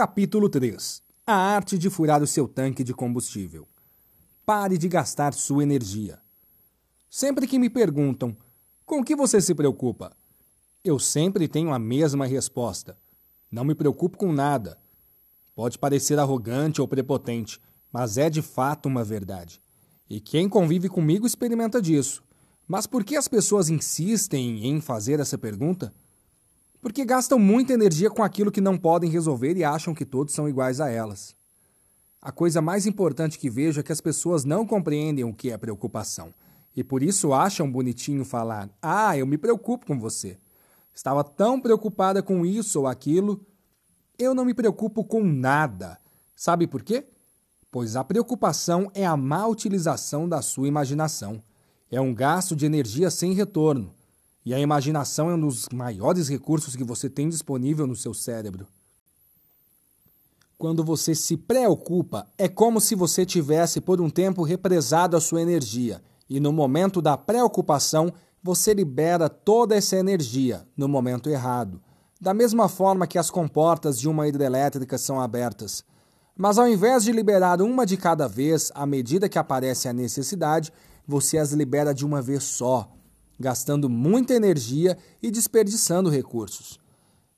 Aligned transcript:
Capítulo 0.00 0.48
3 0.48 1.02
A 1.26 1.34
arte 1.34 1.76
de 1.76 1.90
furar 1.90 2.22
o 2.22 2.26
seu 2.26 2.48
tanque 2.48 2.82
de 2.82 2.94
combustível. 2.94 3.68
Pare 4.46 4.78
de 4.78 4.88
gastar 4.88 5.34
sua 5.34 5.62
energia. 5.62 6.18
Sempre 7.10 7.46
que 7.46 7.58
me 7.58 7.68
perguntam 7.68 8.34
com 8.86 9.04
que 9.04 9.14
você 9.14 9.42
se 9.42 9.54
preocupa, 9.54 10.16
eu 10.82 10.98
sempre 10.98 11.46
tenho 11.46 11.70
a 11.70 11.78
mesma 11.78 12.24
resposta. 12.24 12.96
Não 13.52 13.62
me 13.62 13.74
preocupo 13.74 14.16
com 14.16 14.32
nada. 14.32 14.78
Pode 15.54 15.78
parecer 15.78 16.18
arrogante 16.18 16.80
ou 16.80 16.88
prepotente, 16.88 17.60
mas 17.92 18.16
é 18.16 18.30
de 18.30 18.40
fato 18.40 18.86
uma 18.86 19.04
verdade. 19.04 19.60
E 20.08 20.18
quem 20.18 20.48
convive 20.48 20.88
comigo 20.88 21.26
experimenta 21.26 21.78
disso. 21.78 22.24
Mas 22.66 22.86
por 22.86 23.04
que 23.04 23.16
as 23.16 23.28
pessoas 23.28 23.68
insistem 23.68 24.66
em 24.66 24.80
fazer 24.80 25.20
essa 25.20 25.36
pergunta? 25.36 25.92
Porque 26.80 27.04
gastam 27.04 27.38
muita 27.38 27.72
energia 27.72 28.10
com 28.10 28.22
aquilo 28.22 28.50
que 28.50 28.60
não 28.60 28.76
podem 28.76 29.10
resolver 29.10 29.56
e 29.56 29.64
acham 29.64 29.94
que 29.94 30.04
todos 30.04 30.34
são 30.34 30.48
iguais 30.48 30.80
a 30.80 30.88
elas. 30.88 31.34
A 32.22 32.32
coisa 32.32 32.60
mais 32.60 32.86
importante 32.86 33.38
que 33.38 33.50
vejo 33.50 33.80
é 33.80 33.82
que 33.82 33.92
as 33.92 34.00
pessoas 34.00 34.44
não 34.44 34.66
compreendem 34.66 35.24
o 35.24 35.34
que 35.34 35.50
é 35.50 35.58
preocupação 35.58 36.32
e 36.74 36.84
por 36.84 37.02
isso 37.02 37.32
acham 37.32 37.70
bonitinho 37.70 38.24
falar: 38.24 38.70
Ah, 38.80 39.16
eu 39.16 39.26
me 39.26 39.36
preocupo 39.36 39.86
com 39.86 39.98
você. 39.98 40.38
Estava 40.94 41.24
tão 41.24 41.60
preocupada 41.60 42.22
com 42.22 42.44
isso 42.44 42.80
ou 42.80 42.86
aquilo. 42.86 43.44
Eu 44.18 44.34
não 44.34 44.44
me 44.44 44.54
preocupo 44.54 45.04
com 45.04 45.24
nada. 45.24 45.98
Sabe 46.36 46.66
por 46.66 46.82
quê? 46.82 47.06
Pois 47.70 47.96
a 47.96 48.04
preocupação 48.04 48.90
é 48.94 49.06
a 49.06 49.16
má 49.16 49.46
utilização 49.46 50.28
da 50.28 50.42
sua 50.42 50.68
imaginação. 50.68 51.42
É 51.90 52.00
um 52.00 52.14
gasto 52.14 52.54
de 52.54 52.66
energia 52.66 53.10
sem 53.10 53.32
retorno. 53.32 53.92
E 54.44 54.54
a 54.54 54.58
imaginação 54.58 55.30
é 55.30 55.34
um 55.34 55.40
dos 55.40 55.68
maiores 55.68 56.28
recursos 56.28 56.74
que 56.74 56.84
você 56.84 57.10
tem 57.10 57.28
disponível 57.28 57.86
no 57.86 57.94
seu 57.94 58.14
cérebro. 58.14 58.66
Quando 60.56 60.84
você 60.84 61.14
se 61.14 61.36
preocupa, 61.36 62.26
é 62.36 62.48
como 62.48 62.80
se 62.80 62.94
você 62.94 63.24
tivesse 63.24 63.80
por 63.80 64.00
um 64.00 64.10
tempo 64.10 64.42
represado 64.42 65.16
a 65.16 65.20
sua 65.20 65.40
energia, 65.40 66.02
e 66.28 66.38
no 66.38 66.52
momento 66.52 67.00
da 67.02 67.16
preocupação, 67.16 68.12
você 68.42 68.72
libera 68.72 69.28
toda 69.28 69.74
essa 69.74 69.96
energia 69.96 70.66
no 70.76 70.88
momento 70.88 71.28
errado, 71.28 71.80
da 72.20 72.32
mesma 72.32 72.68
forma 72.68 73.06
que 73.06 73.18
as 73.18 73.30
comportas 73.30 73.98
de 73.98 74.08
uma 74.08 74.28
hidrelétrica 74.28 74.96
são 74.98 75.20
abertas. 75.20 75.84
Mas 76.36 76.58
ao 76.58 76.68
invés 76.68 77.04
de 77.04 77.12
liberar 77.12 77.60
uma 77.60 77.84
de 77.84 77.96
cada 77.96 78.26
vez 78.28 78.70
à 78.74 78.86
medida 78.86 79.28
que 79.28 79.38
aparece 79.38 79.88
a 79.88 79.92
necessidade, 79.92 80.72
você 81.06 81.38
as 81.38 81.52
libera 81.52 81.92
de 81.92 82.04
uma 82.04 82.22
vez 82.22 82.44
só, 82.44 82.90
gastando 83.40 83.88
muita 83.88 84.34
energia 84.34 84.98
e 85.22 85.30
desperdiçando 85.30 86.10
recursos. 86.10 86.78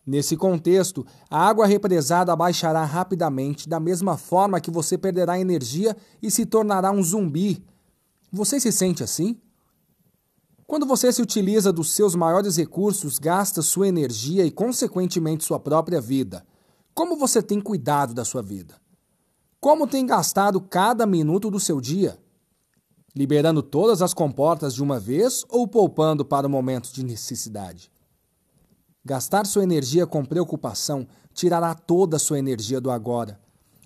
Nesse 0.05 0.37
contexto, 0.37 1.07
a 1.31 1.47
água 1.47 1.65
represada 1.65 2.35
baixará 2.35 2.85
rapidamente, 2.85 3.69
da 3.69 3.79
mesma 3.79 4.17
forma 4.17 4.61
que 4.61 4.71
você 4.71 4.99
perderá 4.99 5.39
energia 5.39 5.97
e 6.21 6.29
se 6.29 6.45
tornará 6.45 6.91
um 6.91 7.03
zumbi. 7.03 7.65
Você 8.33 8.59
se 8.59 8.73
sente 8.73 9.05
assim? 9.05 9.41
Quando 10.67 10.87
você 10.87 11.13
se 11.13 11.23
utiliza 11.23 11.73
dos 11.73 11.93
seus 11.93 12.17
maiores 12.17 12.57
recursos, 12.57 13.19
gasta 13.19 13.63
sua 13.63 13.87
energia 13.87 14.45
e, 14.45 14.51
consequentemente, 14.51 15.45
sua 15.45 15.61
própria 15.61 16.01
vida. 16.01 16.45
Como 16.95 17.15
você 17.17 17.41
tem 17.41 17.61
cuidado 17.61 18.13
da 18.13 18.25
sua 18.25 18.43
vida? 18.43 18.75
Como 19.61 19.87
tem 19.87 20.05
gastado 20.05 20.61
cada 20.61 21.07
minuto 21.07 21.49
do 21.49 21.61
seu 21.61 21.81
dia? 21.81 22.19
Liberando 23.15 23.63
todas 23.63 24.01
as 24.01 24.15
comportas 24.15 24.75
de 24.75 24.83
uma 24.83 24.99
vez 24.99 25.45
ou 25.49 25.69
poupando 25.69 26.25
para 26.25 26.49
momentos 26.49 26.93
de 26.93 27.05
necessidade? 27.05 27.91
Gastar 29.05 29.47
sua 29.47 29.65
energia 29.65 30.07
com 30.07 30.25
preocupação 30.25 31.07
tirará 31.35 31.75
toda 31.75 32.17
a 32.17 32.21
sua 32.21 32.39
energia 32.39 32.81
do 32.81 32.91
agora. 32.91 33.41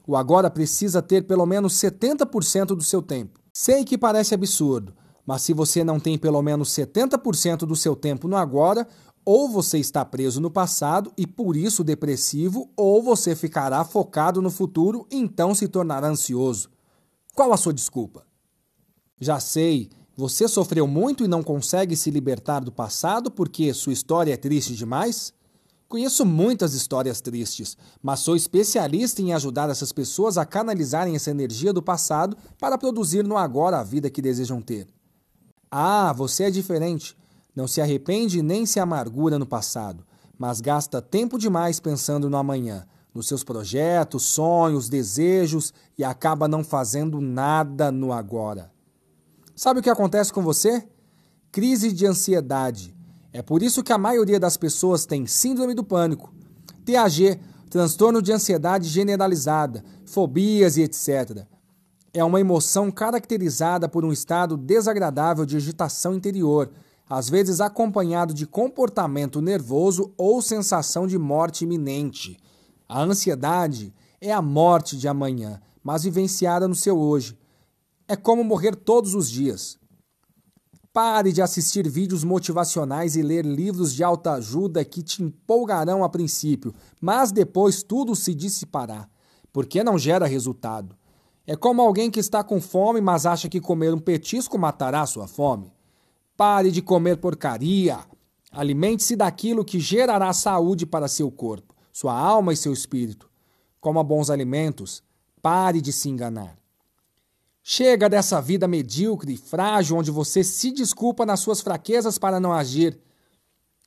O 0.07 0.15
agora 0.15 0.51
precisa 0.51 1.03
ter 1.03 1.23
pelo 1.23 1.47
menos 1.47 1.75
70% 1.75 2.67
do 2.69 2.83
seu 2.83 3.03
tempo. 3.03 3.41
Sei 3.53 3.85
que 3.85 3.99
parece 3.99 4.35
absurdo, 4.35 4.95
mas 5.25 5.43
se 5.43 5.53
você 5.53 5.83
não 5.83 5.99
tem 5.99 6.17
pelo 6.19 6.41
menos 6.43 6.69
70% 6.71 7.61
do 7.61 7.75
seu 7.75 7.97
tempo 7.97 8.29
no 8.29 8.37
agora, 8.37 8.87
ou 9.25 9.49
você 9.49 9.79
está 9.79 10.05
preso 10.05 10.41
no 10.41 10.51
passado 10.51 11.11
e 11.17 11.27
por 11.27 11.57
isso 11.57 11.83
depressivo, 11.83 12.71
ou 12.77 13.03
você 13.03 13.35
ficará 13.35 13.85
focado 13.85 14.41
no 14.41 14.51
futuro 14.51 15.05
e 15.11 15.17
então 15.17 15.53
se 15.53 15.67
tornará 15.67 16.07
ansioso. 16.07 16.71
Qual 17.35 17.53
a 17.53 17.57
sua 17.57 17.75
desculpa? 17.75 18.25
Já 19.19 19.41
sei, 19.41 19.89
você 20.15 20.47
sofreu 20.47 20.87
muito 20.87 21.25
e 21.25 21.29
não 21.29 21.43
consegue 21.43 21.97
se 21.97 22.11
libertar 22.11 22.61
do 22.61 22.71
passado 22.71 23.31
porque 23.31 23.73
sua 23.73 23.93
história 23.93 24.35
é 24.35 24.37
triste 24.37 24.75
demais? 24.75 25.33
Conheço 25.89 26.27
muitas 26.27 26.75
histórias 26.75 27.21
tristes, 27.21 27.79
mas 28.03 28.21
sou 28.21 28.37
especialista 28.37 29.23
em 29.23 29.33
ajudar 29.33 29.71
essas 29.71 29.93
pessoas 29.93 30.37
a 30.37 30.45
canalizarem 30.45 31.15
essa 31.15 31.31
energia 31.31 31.73
do 31.73 31.83
passado 31.83 32.37
para 32.59 32.77
produzir 32.77 33.25
no 33.25 33.37
agora 33.37 33.79
a 33.79 33.85
vida 33.85 34.11
que 34.11 34.21
desejam 34.21 34.61
ter. 34.61 34.87
Ah, 35.71 36.13
você 36.13 36.45
é 36.45 36.51
diferente. 36.51 37.17
Não 37.55 37.67
se 37.67 37.81
arrepende 37.81 38.43
nem 38.43 38.67
se 38.67 38.79
amargura 38.79 39.39
no 39.39 39.47
passado, 39.47 40.05
mas 40.37 40.61
gasta 40.61 41.01
tempo 41.01 41.39
demais 41.39 41.81
pensando 41.81 42.29
no 42.29 42.37
amanhã, 42.37 42.87
nos 43.15 43.29
seus 43.29 43.43
projetos, 43.43 44.25
sonhos, 44.25 44.91
desejos 44.91 45.73
e 45.97 46.05
acaba 46.05 46.47
não 46.47 46.63
fazendo 46.63 47.21
nada 47.21 47.91
no 47.91 48.13
agora. 48.13 48.76
Sabe 49.57 49.81
o 49.81 49.83
que 49.83 49.89
acontece 49.89 50.31
com 50.31 50.43
você? 50.43 50.87
Crise 51.51 51.91
de 51.91 52.07
ansiedade. 52.07 52.95
É 53.33 53.41
por 53.41 53.63
isso 53.63 53.83
que 53.83 53.91
a 53.91 53.97
maioria 53.97 54.39
das 54.39 54.59
pessoas 54.59 55.07
tem 55.07 55.27
síndrome 55.27 55.73
do 55.73 55.83
pânico, 55.83 56.31
TAG, 56.85 57.41
transtorno 57.71 58.21
de 58.21 58.33
ansiedade 58.33 58.87
generalizada, 58.87 59.83
fobias 60.05 60.77
e 60.77 60.83
etc. 60.83 61.47
É 62.13 62.23
uma 62.23 62.39
emoção 62.39 62.91
caracterizada 62.91 63.89
por 63.89 64.05
um 64.05 64.13
estado 64.13 64.59
desagradável 64.59 65.47
de 65.47 65.57
agitação 65.57 66.15
interior, 66.15 66.71
às 67.09 67.31
vezes 67.31 67.59
acompanhado 67.59 68.35
de 68.35 68.47
comportamento 68.47 69.41
nervoso 69.41 70.13
ou 70.19 70.43
sensação 70.43 71.07
de 71.07 71.17
morte 71.17 71.65
iminente. 71.65 72.39
A 72.87 73.03
ansiedade 73.03 73.95
é 74.21 74.31
a 74.31 74.43
morte 74.43 74.99
de 74.99 75.09
amanhã, 75.09 75.63
mas 75.83 76.05
vivenciada 76.05 76.69
no 76.69 76.75
seu 76.75 76.99
hoje 76.99 77.39
é 78.09 78.15
como 78.15 78.45
morrer 78.45 78.77
todos 78.77 79.15
os 79.15 79.31
dias. 79.31 79.79
Pare 80.93 81.33
de 81.33 81.43
assistir 81.43 81.89
vídeos 81.89 82.25
motivacionais 82.25 83.17
e 83.17 83.23
ler 83.23 83.45
livros 83.45 83.93
de 83.93 84.03
autoajuda 84.03 84.85
que 84.85 85.03
te 85.03 85.23
empolgarão 85.23 86.03
a 86.03 86.09
princípio, 86.09 86.75
mas 87.01 87.31
depois 87.31 87.83
tudo 87.83 88.17
se 88.17 88.35
dissipará, 88.35 89.09
porque 89.53 89.85
não 89.85 89.99
gera 89.99 90.27
resultado. 90.27 90.97
É 91.47 91.55
como 91.55 91.83
alguém 91.83 92.11
que 92.11 92.19
está 92.19 92.43
com 92.43 92.61
fome, 92.61 93.01
mas 93.01 93.27
acha 93.27 93.49
que 93.49 93.61
comer 93.61 93.93
um 93.93 93.99
petisco 93.99 94.59
matará 94.59 95.05
sua 95.05 95.29
fome. 95.29 95.71
Pare 96.37 96.71
de 96.71 96.83
comer 96.83 97.19
porcaria. 97.19 97.99
Alimente-se 98.51 99.17
daquilo 99.17 99.65
que 99.65 99.79
gerará 99.79 100.33
saúde 100.33 100.87
para 100.87 101.09
seu 101.09 101.31
corpo, 101.31 101.75
sua 101.93 102.19
alma 102.19 102.53
e 102.53 102.57
seu 102.57 102.73
espírito. 102.73 103.31
Coma 103.81 104.03
bons 104.03 104.31
alimentos. 104.31 105.03
Pare 105.43 105.81
de 105.81 105.93
se 105.93 106.09
enganar. 106.09 106.57
Chega 107.69 108.09
dessa 108.09 108.41
vida 108.41 108.69
medíocre 108.69 109.33
e 109.33 109.37
frágil 109.37 109.97
onde 109.97 110.09
você 110.09 110.45
se 110.45 110.71
desculpa 110.71 111.27
nas 111.27 111.41
suas 111.41 111.61
fraquezas 111.61 112.17
para 112.17 112.39
não 112.39 112.53
agir. 112.53 112.97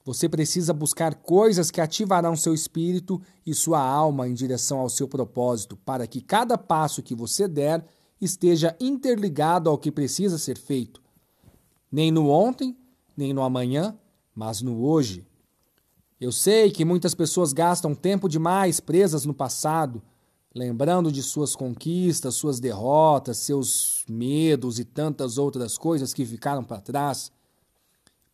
Você 0.04 0.28
precisa 0.28 0.74
buscar 0.74 1.16
coisas 1.16 1.72
que 1.72 1.80
ativarão 1.80 2.36
seu 2.36 2.54
espírito 2.54 3.22
e 3.46 3.54
sua 3.54 3.80
alma 3.80 4.28
em 4.28 4.34
direção 4.34 4.80
ao 4.80 4.90
seu 4.90 5.08
propósito, 5.08 5.78
para 5.78 6.06
que 6.06 6.20
cada 6.20 6.58
passo 6.58 7.02
que 7.02 7.16
você 7.16 7.48
der 7.48 7.86
esteja 8.20 8.76
interligado 8.82 9.70
ao 9.70 9.78
que 9.78 9.94
precisa 9.94 10.38
ser 10.38 10.58
feito. 10.58 11.02
Nem 11.90 12.12
no 12.12 12.28
ontem, 12.28 12.78
nem 13.16 13.32
no 13.32 13.42
amanhã, 13.42 13.98
mas 14.36 14.62
no 14.62 14.84
hoje. 14.84 15.26
Eu 16.20 16.34
sei 16.34 16.70
que 16.70 16.84
muitas 16.84 17.16
pessoas 17.16 17.54
gastam 17.54 17.96
tempo 17.96 18.28
demais 18.28 18.82
presas 18.82 19.24
no 19.24 19.34
passado, 19.34 20.04
lembrando 20.54 21.12
de 21.12 21.22
suas 21.22 21.56
conquistas, 21.56 22.36
suas 22.36 22.60
derrotas, 22.60 23.38
seus 23.38 24.04
medos 24.08 24.80
e 24.80 24.84
tantas 24.84 25.38
outras 25.38 25.78
coisas 25.78 26.14
que 26.14 26.26
ficaram 26.26 26.64
para 26.64 26.82
trás. 26.82 27.32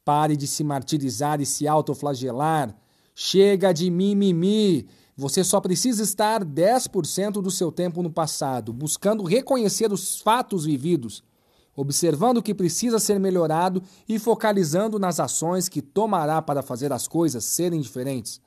Pare 0.03 0.37
de 0.37 0.47
se 0.47 0.63
martirizar 0.63 1.41
e 1.41 1.45
se 1.45 1.67
autoflagelar. 1.67 2.75
Chega 3.13 3.73
de 3.73 3.89
mimimi. 3.89 4.87
Você 5.17 5.43
só 5.43 5.61
precisa 5.61 6.03
estar 6.03 6.43
10% 6.43 7.41
do 7.41 7.49
seu 7.49 7.71
tempo 7.71 8.03
no 8.03 8.11
passado, 8.11 8.73
buscando 8.73 9.23
reconhecer 9.23 9.91
os 9.91 10.19
fatos 10.19 10.65
vividos, 10.65 11.23
observando 11.73 12.37
o 12.37 12.43
que 12.43 12.53
precisa 12.53 12.99
ser 12.99 13.17
melhorado 13.17 13.81
e 14.07 14.19
focalizando 14.19 14.99
nas 14.99 15.19
ações 15.19 15.69
que 15.69 15.81
tomará 15.81 16.41
para 16.41 16.61
fazer 16.61 16.91
as 16.91 17.07
coisas 17.07 17.45
serem 17.45 17.79
diferentes. 17.79 18.41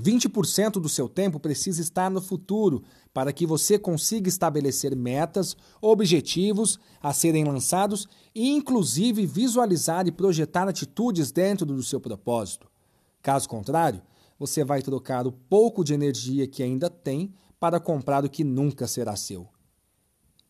20% 0.00 0.72
do 0.72 0.88
seu 0.88 1.08
tempo 1.08 1.40
precisa 1.40 1.80
estar 1.80 2.10
no 2.10 2.20
futuro 2.20 2.82
para 3.14 3.32
que 3.32 3.46
você 3.46 3.78
consiga 3.78 4.28
estabelecer 4.28 4.94
metas, 4.94 5.56
objetivos 5.80 6.78
a 7.02 7.14
serem 7.14 7.44
lançados 7.44 8.06
e, 8.34 8.50
inclusive, 8.50 9.24
visualizar 9.24 10.06
e 10.06 10.12
projetar 10.12 10.68
atitudes 10.68 11.32
dentro 11.32 11.64
do 11.64 11.82
seu 11.82 11.98
propósito. 11.98 12.68
Caso 13.22 13.48
contrário, 13.48 14.02
você 14.38 14.62
vai 14.62 14.82
trocar 14.82 15.26
o 15.26 15.32
pouco 15.32 15.82
de 15.82 15.94
energia 15.94 16.46
que 16.46 16.62
ainda 16.62 16.90
tem 16.90 17.32
para 17.58 17.80
comprar 17.80 18.22
o 18.22 18.28
que 18.28 18.44
nunca 18.44 18.86
será 18.86 19.16
seu. 19.16 19.48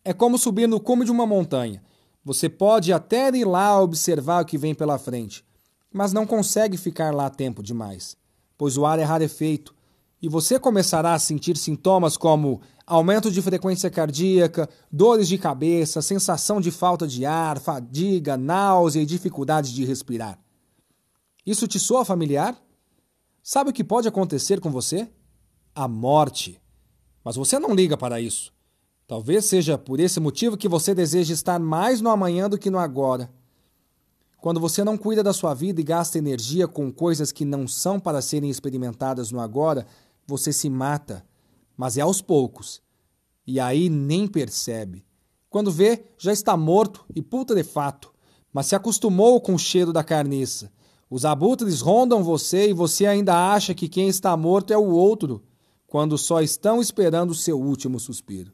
É 0.04 0.12
como 0.12 0.38
subir 0.38 0.66
no 0.66 0.80
cume 0.80 1.04
de 1.04 1.10
uma 1.10 1.26
montanha. 1.26 1.82
Você 2.24 2.48
pode 2.48 2.92
até 2.92 3.28
ir 3.28 3.44
lá 3.44 3.80
observar 3.80 4.42
o 4.42 4.44
que 4.44 4.58
vem 4.58 4.74
pela 4.74 4.98
frente, 4.98 5.44
mas 5.92 6.12
não 6.12 6.26
consegue 6.26 6.76
ficar 6.76 7.14
lá 7.14 7.30
tempo 7.30 7.62
demais, 7.62 8.16
pois 8.56 8.76
o 8.76 8.84
ar 8.86 8.98
é 8.98 9.04
rarefeito 9.04 9.76
e 10.20 10.28
você 10.28 10.58
começará 10.58 11.14
a 11.14 11.18
sentir 11.18 11.56
sintomas 11.56 12.16
como 12.16 12.60
aumento 12.86 13.30
de 13.30 13.42
frequência 13.42 13.90
cardíaca, 13.90 14.68
dores 14.90 15.28
de 15.28 15.36
cabeça, 15.36 16.00
sensação 16.00 16.60
de 16.60 16.70
falta 16.70 17.06
de 17.06 17.24
ar, 17.24 17.58
fadiga, 17.58 18.36
náusea 18.36 19.02
e 19.02 19.06
dificuldade 19.06 19.74
de 19.74 19.84
respirar. 19.84 20.38
Isso 21.44 21.68
te 21.68 21.78
soa 21.78 22.04
familiar? 22.04 22.60
Sabe 23.42 23.70
o 23.70 23.72
que 23.72 23.84
pode 23.84 24.08
acontecer 24.08 24.60
com 24.60 24.70
você? 24.70 25.08
A 25.74 25.86
morte. 25.86 26.60
Mas 27.22 27.36
você 27.36 27.58
não 27.58 27.74
liga 27.74 27.96
para 27.96 28.20
isso. 28.20 28.52
Talvez 29.06 29.44
seja 29.44 29.78
por 29.78 30.00
esse 30.00 30.18
motivo 30.18 30.56
que 30.56 30.68
você 30.68 30.92
deseja 30.94 31.32
estar 31.32 31.60
mais 31.60 32.00
no 32.00 32.10
amanhã 32.10 32.48
do 32.48 32.58
que 32.58 32.70
no 32.70 32.78
agora. 32.78 33.30
Quando 34.46 34.60
você 34.60 34.84
não 34.84 34.96
cuida 34.96 35.24
da 35.24 35.32
sua 35.32 35.54
vida 35.54 35.80
e 35.80 35.82
gasta 35.82 36.18
energia 36.18 36.68
com 36.68 36.92
coisas 36.92 37.32
que 37.32 37.44
não 37.44 37.66
são 37.66 37.98
para 37.98 38.22
serem 38.22 38.48
experimentadas 38.48 39.32
no 39.32 39.40
agora, 39.40 39.84
você 40.24 40.52
se 40.52 40.70
mata, 40.70 41.26
mas 41.76 41.98
é 41.98 42.02
aos 42.02 42.22
poucos. 42.22 42.80
E 43.44 43.58
aí 43.58 43.88
nem 43.88 44.28
percebe. 44.28 45.04
Quando 45.50 45.72
vê, 45.72 46.04
já 46.16 46.32
está 46.32 46.56
morto 46.56 47.04
e 47.12 47.20
putrefato, 47.20 48.14
mas 48.52 48.66
se 48.66 48.76
acostumou 48.76 49.40
com 49.40 49.52
o 49.52 49.58
cheiro 49.58 49.92
da 49.92 50.04
carniça. 50.04 50.70
Os 51.10 51.24
abutres 51.24 51.80
rondam 51.80 52.22
você 52.22 52.70
e 52.70 52.72
você 52.72 53.04
ainda 53.04 53.52
acha 53.52 53.74
que 53.74 53.88
quem 53.88 54.06
está 54.06 54.36
morto 54.36 54.72
é 54.72 54.78
o 54.78 54.90
outro, 54.92 55.42
quando 55.88 56.16
só 56.16 56.40
estão 56.40 56.80
esperando 56.80 57.32
o 57.32 57.34
seu 57.34 57.60
último 57.60 57.98
suspiro. 57.98 58.52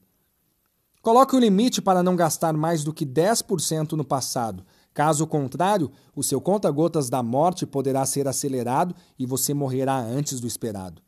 Coloque 1.03 1.35
o 1.35 1.37
um 1.37 1.41
limite 1.43 1.83
para 1.83 2.03
não 2.03 2.17
gastar 2.17 2.55
mais 2.55 2.83
do 2.83 2.95
que 2.95 3.05
10% 3.05 3.93
no 3.93 4.07
passado. 4.07 4.65
Caso 4.95 5.27
contrário, 5.27 5.91
o 6.15 6.23
seu 6.23 6.41
conta-gotas 6.41 7.09
da 7.09 7.23
morte 7.23 7.67
poderá 7.67 8.05
ser 8.05 8.29
acelerado 8.29 8.95
e 9.19 9.25
você 9.25 9.55
morrerá 9.55 9.97
antes 9.99 10.39
do 10.39 10.47
esperado. 10.47 11.01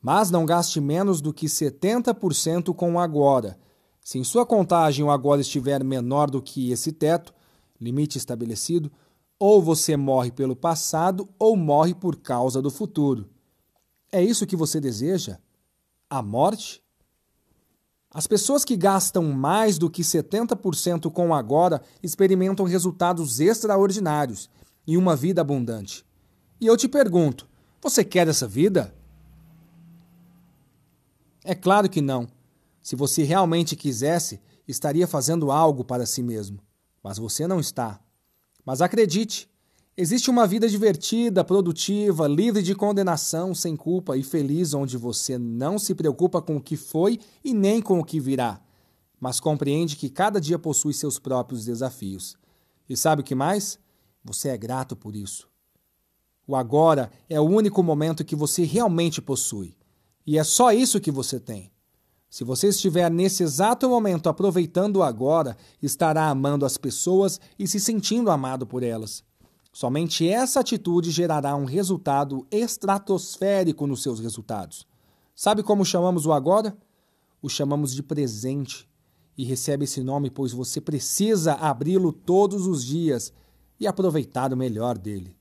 Mas 0.00 0.30
não 0.30 0.46
gaste 0.46 0.80
menos 0.80 1.20
do 1.20 1.32
que 1.32 1.46
70% 1.46 2.74
com 2.74 2.94
o 2.94 2.98
agora. 2.98 3.58
Se 4.00 4.18
em 4.18 4.24
sua 4.24 4.46
contagem 4.46 5.04
o 5.04 5.10
agora 5.10 5.42
estiver 5.42 5.84
menor 5.84 6.30
do 6.30 6.40
que 6.40 6.72
esse 6.72 6.90
teto, 6.90 7.34
limite 7.78 8.16
estabelecido, 8.16 8.90
ou 9.38 9.60
você 9.60 9.96
morre 9.96 10.30
pelo 10.30 10.56
passado 10.56 11.28
ou 11.38 11.56
morre 11.56 11.94
por 11.94 12.16
causa 12.16 12.62
do 12.62 12.70
futuro. 12.70 13.28
É 14.10 14.22
isso 14.22 14.46
que 14.46 14.56
você 14.56 14.80
deseja? 14.80 15.38
A 16.08 16.22
morte? 16.22 16.82
As 18.12 18.26
pessoas 18.26 18.64
que 18.64 18.76
gastam 18.76 19.22
mais 19.32 19.78
do 19.78 19.88
que 19.88 20.02
70% 20.02 21.10
com 21.12 21.32
agora 21.32 21.80
experimentam 22.02 22.66
resultados 22.66 23.38
extraordinários 23.38 24.50
e 24.84 24.96
uma 24.96 25.14
vida 25.14 25.40
abundante. 25.40 26.04
E 26.60 26.66
eu 26.66 26.76
te 26.76 26.88
pergunto: 26.88 27.48
você 27.80 28.04
quer 28.04 28.26
essa 28.26 28.48
vida? 28.48 28.92
É 31.44 31.54
claro 31.54 31.88
que 31.88 32.00
não. 32.00 32.28
Se 32.82 32.96
você 32.96 33.22
realmente 33.22 33.76
quisesse, 33.76 34.40
estaria 34.66 35.06
fazendo 35.06 35.52
algo 35.52 35.84
para 35.84 36.04
si 36.04 36.22
mesmo. 36.22 36.58
Mas 37.02 37.16
você 37.16 37.46
não 37.46 37.60
está. 37.60 38.00
Mas 38.64 38.82
acredite, 38.82 39.48
existe 39.96 40.30
uma 40.30 40.46
vida 40.46 40.68
divertida, 40.68 41.44
produtiva, 41.44 42.26
livre 42.26 42.62
de 42.62 42.74
condenação, 42.74 43.54
sem 43.54 43.76
culpa 43.76 44.16
e 44.16 44.22
feliz, 44.22 44.74
onde 44.74 44.96
você 44.96 45.38
não 45.38 45.78
se 45.78 45.94
preocupa 45.94 46.40
com 46.40 46.56
o 46.56 46.60
que 46.60 46.76
foi 46.76 47.18
e 47.44 47.52
nem 47.52 47.82
com 47.82 47.98
o 47.98 48.04
que 48.04 48.20
virá, 48.20 48.60
mas 49.18 49.40
compreende 49.40 49.96
que 49.96 50.08
cada 50.08 50.40
dia 50.40 50.58
possui 50.58 50.94
seus 50.94 51.18
próprios 51.18 51.64
desafios. 51.64 52.36
E 52.88 52.96
sabe 52.96 53.22
o 53.22 53.24
que 53.24 53.34
mais? 53.34 53.78
Você 54.24 54.48
é 54.48 54.56
grato 54.56 54.96
por 54.96 55.14
isso. 55.14 55.48
O 56.46 56.56
agora 56.56 57.10
é 57.28 57.40
o 57.40 57.44
único 57.44 57.82
momento 57.82 58.24
que 58.24 58.34
você 58.34 58.64
realmente 58.64 59.22
possui. 59.22 59.76
E 60.26 60.38
é 60.38 60.44
só 60.44 60.72
isso 60.72 61.00
que 61.00 61.10
você 61.10 61.38
tem. 61.38 61.70
Se 62.28 62.44
você 62.44 62.68
estiver 62.68 63.10
nesse 63.10 63.42
exato 63.42 63.88
momento 63.88 64.28
aproveitando 64.28 64.96
o 64.96 65.02
agora, 65.02 65.56
estará 65.82 66.28
amando 66.28 66.64
as 66.64 66.76
pessoas 66.76 67.40
e 67.58 67.66
se 67.66 67.80
sentindo 67.80 68.30
amado 68.30 68.66
por 68.66 68.82
elas. 68.82 69.24
Somente 69.72 70.28
essa 70.28 70.60
atitude 70.60 71.10
gerará 71.10 71.54
um 71.54 71.64
resultado 71.64 72.46
estratosférico 72.50 73.86
nos 73.86 74.02
seus 74.02 74.18
resultados. 74.18 74.86
Sabe 75.34 75.62
como 75.62 75.84
chamamos 75.84 76.26
o 76.26 76.32
agora? 76.32 76.76
O 77.40 77.48
chamamos 77.48 77.94
de 77.94 78.02
presente. 78.02 78.88
E 79.38 79.44
recebe 79.44 79.84
esse 79.84 80.02
nome 80.02 80.28
pois 80.28 80.52
você 80.52 80.80
precisa 80.80 81.54
abri-lo 81.54 82.12
todos 82.12 82.66
os 82.66 82.84
dias 82.84 83.32
e 83.78 83.86
aproveitar 83.86 84.52
o 84.52 84.56
melhor 84.56 84.98
dele. 84.98 85.36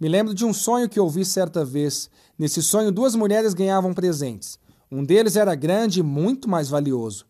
Me 0.00 0.08
lembro 0.08 0.34
de 0.34 0.46
um 0.46 0.52
sonho 0.52 0.88
que 0.88 0.98
ouvi 0.98 1.24
certa 1.26 1.62
vez. 1.62 2.10
Nesse 2.38 2.62
sonho, 2.62 2.90
duas 2.90 3.14
mulheres 3.14 3.52
ganhavam 3.52 3.92
presentes. 3.92 4.58
Um 4.90 5.04
deles 5.04 5.36
era 5.36 5.54
grande 5.54 6.00
e 6.00 6.02
muito 6.02 6.48
mais 6.48 6.70
valioso. 6.70 7.26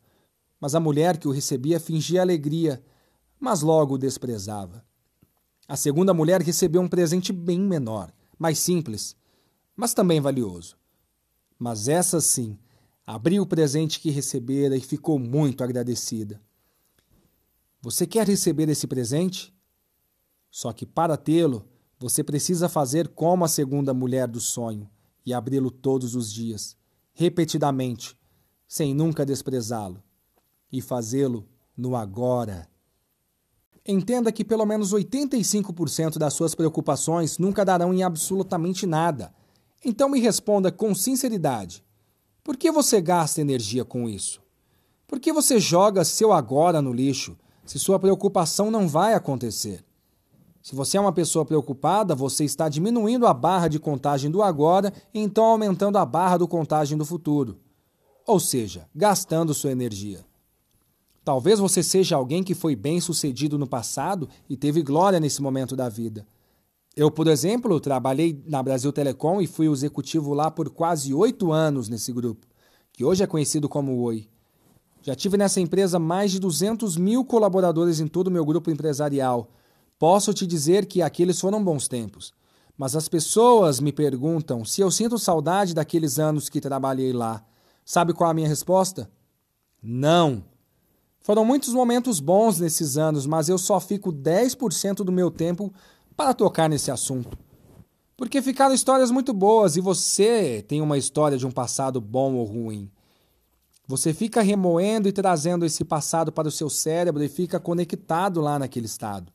Mas 0.60 0.74
a 0.74 0.80
mulher 0.80 1.18
que 1.18 1.26
o 1.26 1.32
recebia 1.32 1.80
fingia 1.80 2.22
alegria, 2.22 2.82
mas 3.40 3.60
logo 3.60 3.96
o 3.96 3.98
desprezava. 3.98 4.84
A 5.70 5.76
segunda 5.76 6.12
mulher 6.12 6.42
recebeu 6.42 6.82
um 6.82 6.88
presente 6.88 7.32
bem 7.32 7.60
menor, 7.60 8.12
mais 8.36 8.58
simples, 8.58 9.14
mas 9.76 9.94
também 9.94 10.20
valioso. 10.20 10.76
Mas 11.56 11.86
essa 11.86 12.20
sim 12.20 12.58
abriu 13.06 13.44
o 13.44 13.46
presente 13.46 14.00
que 14.00 14.10
recebera 14.10 14.76
e 14.76 14.80
ficou 14.80 15.16
muito 15.16 15.62
agradecida. 15.62 16.42
Você 17.80 18.04
quer 18.04 18.26
receber 18.26 18.68
esse 18.68 18.88
presente? 18.88 19.54
Só 20.50 20.72
que 20.72 20.84
para 20.84 21.16
tê-lo, 21.16 21.64
você 22.00 22.24
precisa 22.24 22.68
fazer 22.68 23.06
como 23.06 23.44
a 23.44 23.48
segunda 23.48 23.94
mulher 23.94 24.26
do 24.26 24.40
sonho 24.40 24.90
e 25.24 25.32
abri-lo 25.32 25.70
todos 25.70 26.16
os 26.16 26.32
dias, 26.32 26.76
repetidamente, 27.12 28.18
sem 28.66 28.92
nunca 28.92 29.24
desprezá-lo, 29.24 30.02
e 30.72 30.82
fazê-lo 30.82 31.48
no 31.76 31.94
agora. 31.94 32.68
Entenda 33.90 34.30
que 34.30 34.44
pelo 34.44 34.64
menos 34.64 34.94
85% 34.94 36.16
das 36.16 36.32
suas 36.32 36.54
preocupações 36.54 37.38
nunca 37.38 37.64
darão 37.64 37.92
em 37.92 38.04
absolutamente 38.04 38.86
nada. 38.86 39.34
Então 39.84 40.08
me 40.08 40.20
responda 40.20 40.70
com 40.70 40.94
sinceridade: 40.94 41.84
por 42.44 42.56
que 42.56 42.70
você 42.70 43.00
gasta 43.00 43.40
energia 43.40 43.84
com 43.84 44.08
isso? 44.08 44.40
Por 45.08 45.18
que 45.18 45.32
você 45.32 45.58
joga 45.58 46.04
seu 46.04 46.32
agora 46.32 46.80
no 46.80 46.92
lixo 46.92 47.36
se 47.66 47.80
sua 47.80 47.98
preocupação 47.98 48.70
não 48.70 48.86
vai 48.86 49.12
acontecer? 49.12 49.84
Se 50.62 50.76
você 50.76 50.96
é 50.96 51.00
uma 51.00 51.12
pessoa 51.12 51.44
preocupada, 51.44 52.14
você 52.14 52.44
está 52.44 52.68
diminuindo 52.68 53.26
a 53.26 53.34
barra 53.34 53.66
de 53.66 53.80
contagem 53.80 54.30
do 54.30 54.40
agora 54.40 54.92
e 55.12 55.18
então 55.18 55.46
aumentando 55.46 55.98
a 55.98 56.06
barra 56.06 56.36
do 56.36 56.46
contagem 56.46 56.96
do 56.96 57.04
futuro. 57.04 57.58
Ou 58.24 58.38
seja, 58.38 58.88
gastando 58.94 59.52
sua 59.52 59.72
energia. 59.72 60.24
Talvez 61.24 61.58
você 61.58 61.82
seja 61.82 62.16
alguém 62.16 62.42
que 62.42 62.54
foi 62.54 62.74
bem 62.74 63.00
sucedido 63.00 63.58
no 63.58 63.66
passado 63.66 64.28
e 64.48 64.56
teve 64.56 64.82
glória 64.82 65.20
nesse 65.20 65.42
momento 65.42 65.76
da 65.76 65.88
vida. 65.88 66.26
Eu, 66.96 67.10
por 67.10 67.26
exemplo, 67.28 67.78
trabalhei 67.78 68.42
na 68.46 68.62
Brasil 68.62 68.92
Telecom 68.92 69.40
e 69.40 69.46
fui 69.46 69.68
executivo 69.68 70.34
lá 70.34 70.50
por 70.50 70.70
quase 70.70 71.14
oito 71.14 71.52
anos 71.52 71.88
nesse 71.88 72.12
grupo, 72.12 72.46
que 72.92 73.04
hoje 73.04 73.22
é 73.22 73.26
conhecido 73.26 73.68
como 73.68 74.00
Oi. 74.00 74.28
Já 75.02 75.14
tive 75.14 75.36
nessa 75.36 75.60
empresa 75.60 75.98
mais 75.98 76.30
de 76.30 76.40
200 76.40 76.96
mil 76.96 77.24
colaboradores 77.24 78.00
em 78.00 78.06
todo 78.06 78.26
o 78.26 78.30
meu 78.30 78.44
grupo 78.44 78.70
empresarial 78.70 79.50
Posso 80.00 80.32
te 80.32 80.46
dizer 80.46 80.86
que 80.86 81.02
aqueles 81.02 81.38
foram 81.38 81.62
bons 81.62 81.86
tempos, 81.86 82.32
mas 82.74 82.96
as 82.96 83.06
pessoas 83.06 83.80
me 83.80 83.92
perguntam 83.92 84.64
se 84.64 84.80
eu 84.80 84.90
sinto 84.90 85.18
saudade 85.18 85.74
daqueles 85.74 86.18
anos 86.18 86.48
que 86.48 86.58
trabalhei 86.58 87.12
lá. 87.12 87.44
Sabe 87.84 88.14
qual 88.14 88.28
é 88.28 88.30
a 88.30 88.34
minha 88.34 88.48
resposta? 88.48 89.10
Não. 89.82 90.42
Foram 91.20 91.44
muitos 91.44 91.74
momentos 91.74 92.18
bons 92.18 92.58
nesses 92.58 92.96
anos, 92.96 93.26
mas 93.26 93.48
eu 93.48 93.58
só 93.58 93.78
fico 93.78 94.12
10% 94.12 95.04
do 95.04 95.12
meu 95.12 95.30
tempo 95.30 95.72
para 96.16 96.32
tocar 96.32 96.68
nesse 96.68 96.90
assunto. 96.90 97.38
Porque 98.16 98.42
ficaram 98.42 98.74
histórias 98.74 99.10
muito 99.10 99.32
boas 99.32 99.76
e 99.76 99.80
você 99.80 100.64
tem 100.66 100.80
uma 100.80 100.98
história 100.98 101.38
de 101.38 101.46
um 101.46 101.50
passado 101.50 102.00
bom 102.00 102.34
ou 102.34 102.44
ruim. 102.44 102.90
Você 103.86 104.14
fica 104.14 104.40
remoendo 104.40 105.08
e 105.08 105.12
trazendo 105.12 105.64
esse 105.66 105.84
passado 105.84 106.30
para 106.30 106.48
o 106.48 106.50
seu 106.50 106.70
cérebro 106.70 107.22
e 107.24 107.28
fica 107.28 107.58
conectado 107.58 108.40
lá 108.40 108.58
naquele 108.58 108.86
estado. 108.86 109.32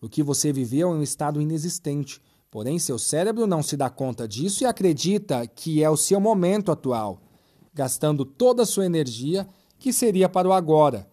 O 0.00 0.08
que 0.08 0.22
você 0.22 0.52
viveu 0.52 0.90
é 0.90 0.94
um 0.94 1.02
estado 1.02 1.40
inexistente, 1.40 2.20
porém 2.50 2.78
seu 2.78 2.98
cérebro 2.98 3.46
não 3.46 3.62
se 3.62 3.76
dá 3.76 3.88
conta 3.88 4.26
disso 4.26 4.64
e 4.64 4.66
acredita 4.66 5.46
que 5.46 5.82
é 5.82 5.88
o 5.88 5.96
seu 5.96 6.18
momento 6.18 6.72
atual, 6.72 7.20
gastando 7.74 8.24
toda 8.24 8.62
a 8.62 8.66
sua 8.66 8.86
energia 8.86 9.46
que 9.82 9.92
seria 9.92 10.28
para 10.28 10.48
o 10.48 10.52
agora, 10.52 11.06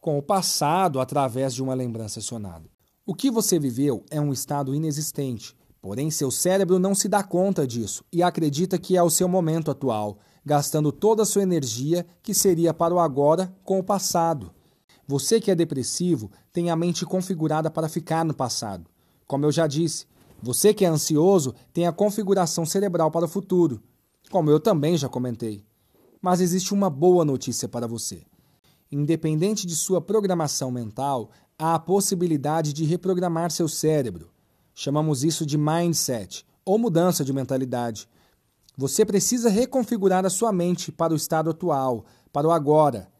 com 0.00 0.16
o 0.16 0.22
passado 0.22 1.00
através 1.00 1.54
de 1.54 1.62
uma 1.62 1.74
lembrança 1.74 2.20
sonada. 2.20 2.70
O 3.04 3.14
que 3.14 3.30
você 3.30 3.58
viveu 3.58 4.04
é 4.10 4.20
um 4.20 4.32
estado 4.32 4.74
inexistente, 4.74 5.56
Porém, 5.84 6.10
seu 6.10 6.30
cérebro 6.30 6.78
não 6.78 6.94
se 6.94 7.10
dá 7.10 7.22
conta 7.22 7.66
disso 7.66 8.02
e 8.10 8.22
acredita 8.22 8.78
que 8.78 8.96
é 8.96 9.02
o 9.02 9.10
seu 9.10 9.28
momento 9.28 9.70
atual, 9.70 10.16
gastando 10.42 10.90
toda 10.90 11.24
a 11.24 11.26
sua 11.26 11.42
energia 11.42 12.06
que 12.22 12.32
seria 12.32 12.72
para 12.72 12.94
o 12.94 12.98
agora 12.98 13.54
com 13.62 13.78
o 13.78 13.84
passado. 13.84 14.50
Você 15.06 15.38
que 15.38 15.50
é 15.50 15.54
depressivo 15.54 16.30
tem 16.50 16.70
a 16.70 16.74
mente 16.74 17.04
configurada 17.04 17.70
para 17.70 17.86
ficar 17.86 18.24
no 18.24 18.32
passado. 18.32 18.90
Como 19.26 19.44
eu 19.44 19.52
já 19.52 19.66
disse, 19.66 20.06
você 20.42 20.72
que 20.72 20.86
é 20.86 20.88
ansioso 20.88 21.54
tem 21.70 21.86
a 21.86 21.92
configuração 21.92 22.64
cerebral 22.64 23.10
para 23.10 23.26
o 23.26 23.28
futuro. 23.28 23.78
Como 24.30 24.50
eu 24.50 24.58
também 24.58 24.96
já 24.96 25.10
comentei. 25.10 25.62
Mas 26.24 26.40
existe 26.40 26.72
uma 26.72 26.88
boa 26.88 27.22
notícia 27.22 27.68
para 27.68 27.86
você. 27.86 28.22
Independente 28.90 29.66
de 29.66 29.76
sua 29.76 30.00
programação 30.00 30.70
mental, 30.70 31.28
há 31.58 31.74
a 31.74 31.78
possibilidade 31.78 32.72
de 32.72 32.82
reprogramar 32.86 33.50
seu 33.50 33.68
cérebro. 33.68 34.30
Chamamos 34.74 35.22
isso 35.22 35.44
de 35.44 35.58
mindset, 35.58 36.46
ou 36.64 36.78
mudança 36.78 37.22
de 37.26 37.30
mentalidade. 37.30 38.08
Você 38.74 39.04
precisa 39.04 39.50
reconfigurar 39.50 40.24
a 40.24 40.30
sua 40.30 40.50
mente 40.50 40.90
para 40.90 41.12
o 41.12 41.16
estado 41.16 41.50
atual, 41.50 42.06
para 42.32 42.48
o 42.48 42.52
agora. 42.52 43.12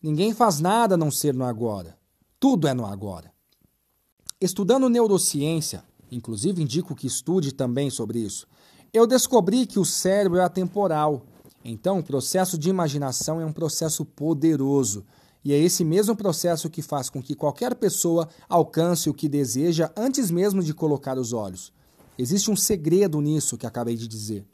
Ninguém 0.00 0.32
faz 0.32 0.60
nada 0.60 0.94
a 0.94 0.98
não 0.98 1.10
ser 1.10 1.34
no 1.34 1.42
agora. 1.42 1.98
Tudo 2.38 2.68
é 2.68 2.74
no 2.74 2.86
agora. 2.86 3.32
Estudando 4.40 4.88
neurociência, 4.88 5.82
inclusive 6.12 6.62
indico 6.62 6.94
que 6.94 7.08
estude 7.08 7.50
também 7.52 7.90
sobre 7.90 8.20
isso, 8.20 8.46
eu 8.92 9.04
descobri 9.04 9.66
que 9.66 9.80
o 9.80 9.84
cérebro 9.84 10.38
é 10.38 10.44
atemporal. 10.44 11.26
Então, 11.64 11.98
o 11.98 12.02
processo 12.02 12.58
de 12.58 12.68
imaginação 12.68 13.40
é 13.40 13.46
um 13.46 13.52
processo 13.52 14.04
poderoso. 14.04 15.04
E 15.44 15.52
é 15.52 15.58
esse 15.58 15.84
mesmo 15.84 16.14
processo 16.14 16.70
que 16.70 16.82
faz 16.82 17.10
com 17.10 17.22
que 17.22 17.34
qualquer 17.34 17.74
pessoa 17.74 18.28
alcance 18.48 19.10
o 19.10 19.14
que 19.14 19.28
deseja 19.28 19.90
antes 19.96 20.30
mesmo 20.30 20.62
de 20.62 20.72
colocar 20.72 21.18
os 21.18 21.32
olhos. 21.32 21.72
Existe 22.16 22.50
um 22.50 22.56
segredo 22.56 23.20
nisso 23.20 23.56
que 23.56 23.66
acabei 23.66 23.96
de 23.96 24.06
dizer. 24.06 24.44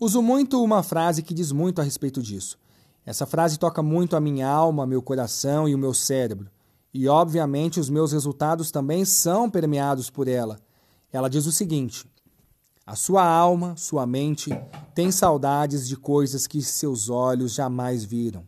Uso 0.00 0.22
muito 0.22 0.62
uma 0.62 0.82
frase 0.82 1.22
que 1.22 1.34
diz 1.34 1.52
muito 1.52 1.80
a 1.80 1.84
respeito 1.84 2.22
disso. 2.22 2.58
Essa 3.04 3.26
frase 3.26 3.58
toca 3.58 3.82
muito 3.82 4.16
a 4.16 4.20
minha 4.20 4.48
alma, 4.48 4.86
meu 4.86 5.02
coração 5.02 5.68
e 5.68 5.74
o 5.74 5.78
meu 5.78 5.92
cérebro. 5.92 6.50
E, 6.94 7.08
obviamente, 7.08 7.80
os 7.80 7.90
meus 7.90 8.12
resultados 8.12 8.70
também 8.70 9.04
são 9.04 9.50
permeados 9.50 10.08
por 10.08 10.28
ela. 10.28 10.58
Ela 11.12 11.28
diz 11.28 11.46
o 11.46 11.52
seguinte: 11.52 12.06
A 12.84 12.96
sua 12.96 13.24
alma, 13.24 13.76
sua 13.76 14.04
mente, 14.04 14.50
tem 14.92 15.12
saudades 15.12 15.86
de 15.86 15.96
coisas 15.96 16.48
que 16.48 16.60
seus 16.60 17.08
olhos 17.08 17.54
jamais 17.54 18.02
viram. 18.02 18.46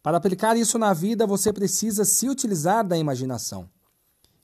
Para 0.00 0.18
aplicar 0.18 0.56
isso 0.56 0.78
na 0.78 0.94
vida, 0.94 1.26
você 1.26 1.52
precisa 1.52 2.04
se 2.04 2.28
utilizar 2.28 2.86
da 2.86 2.96
imaginação. 2.96 3.68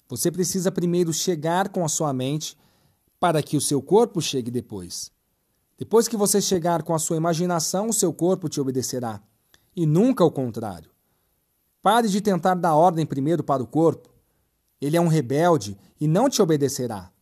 Você 0.09 0.31
precisa 0.31 0.73
primeiro 0.73 1.13
chegar 1.13 1.69
com 1.69 1.85
a 1.85 1.89
sua 1.89 2.13
mente 2.13 2.59
para 3.21 3.43
que 3.43 3.57
o 3.57 3.61
seu 3.61 3.81
corpo 3.81 4.21
chegue 4.21 4.51
depois. 4.51 5.11
Depois 5.79 6.09
que 6.09 6.17
você 6.17 6.41
chegar 6.41 6.83
com 6.83 6.95
a 6.95 6.99
sua 6.99 7.17
imaginação, 7.17 7.89
o 7.89 7.93
seu 7.93 8.13
corpo 8.13 8.49
te 8.49 8.61
obedecerá, 8.61 9.23
e 9.75 9.87
nunca 9.87 10.25
o 10.25 10.31
contrário. 10.31 10.91
Pare 11.81 12.09
de 12.09 12.21
tentar 12.21 12.55
dar 12.55 12.75
ordem 12.75 13.07
primeiro 13.07 13.45
para 13.45 13.63
o 13.63 13.67
corpo. 13.67 14.09
Ele 14.81 14.97
é 14.97 15.01
um 15.01 15.09
rebelde 15.09 15.79
e 16.01 16.09
não 16.09 16.29
te 16.29 16.43
obedecerá. 16.43 17.14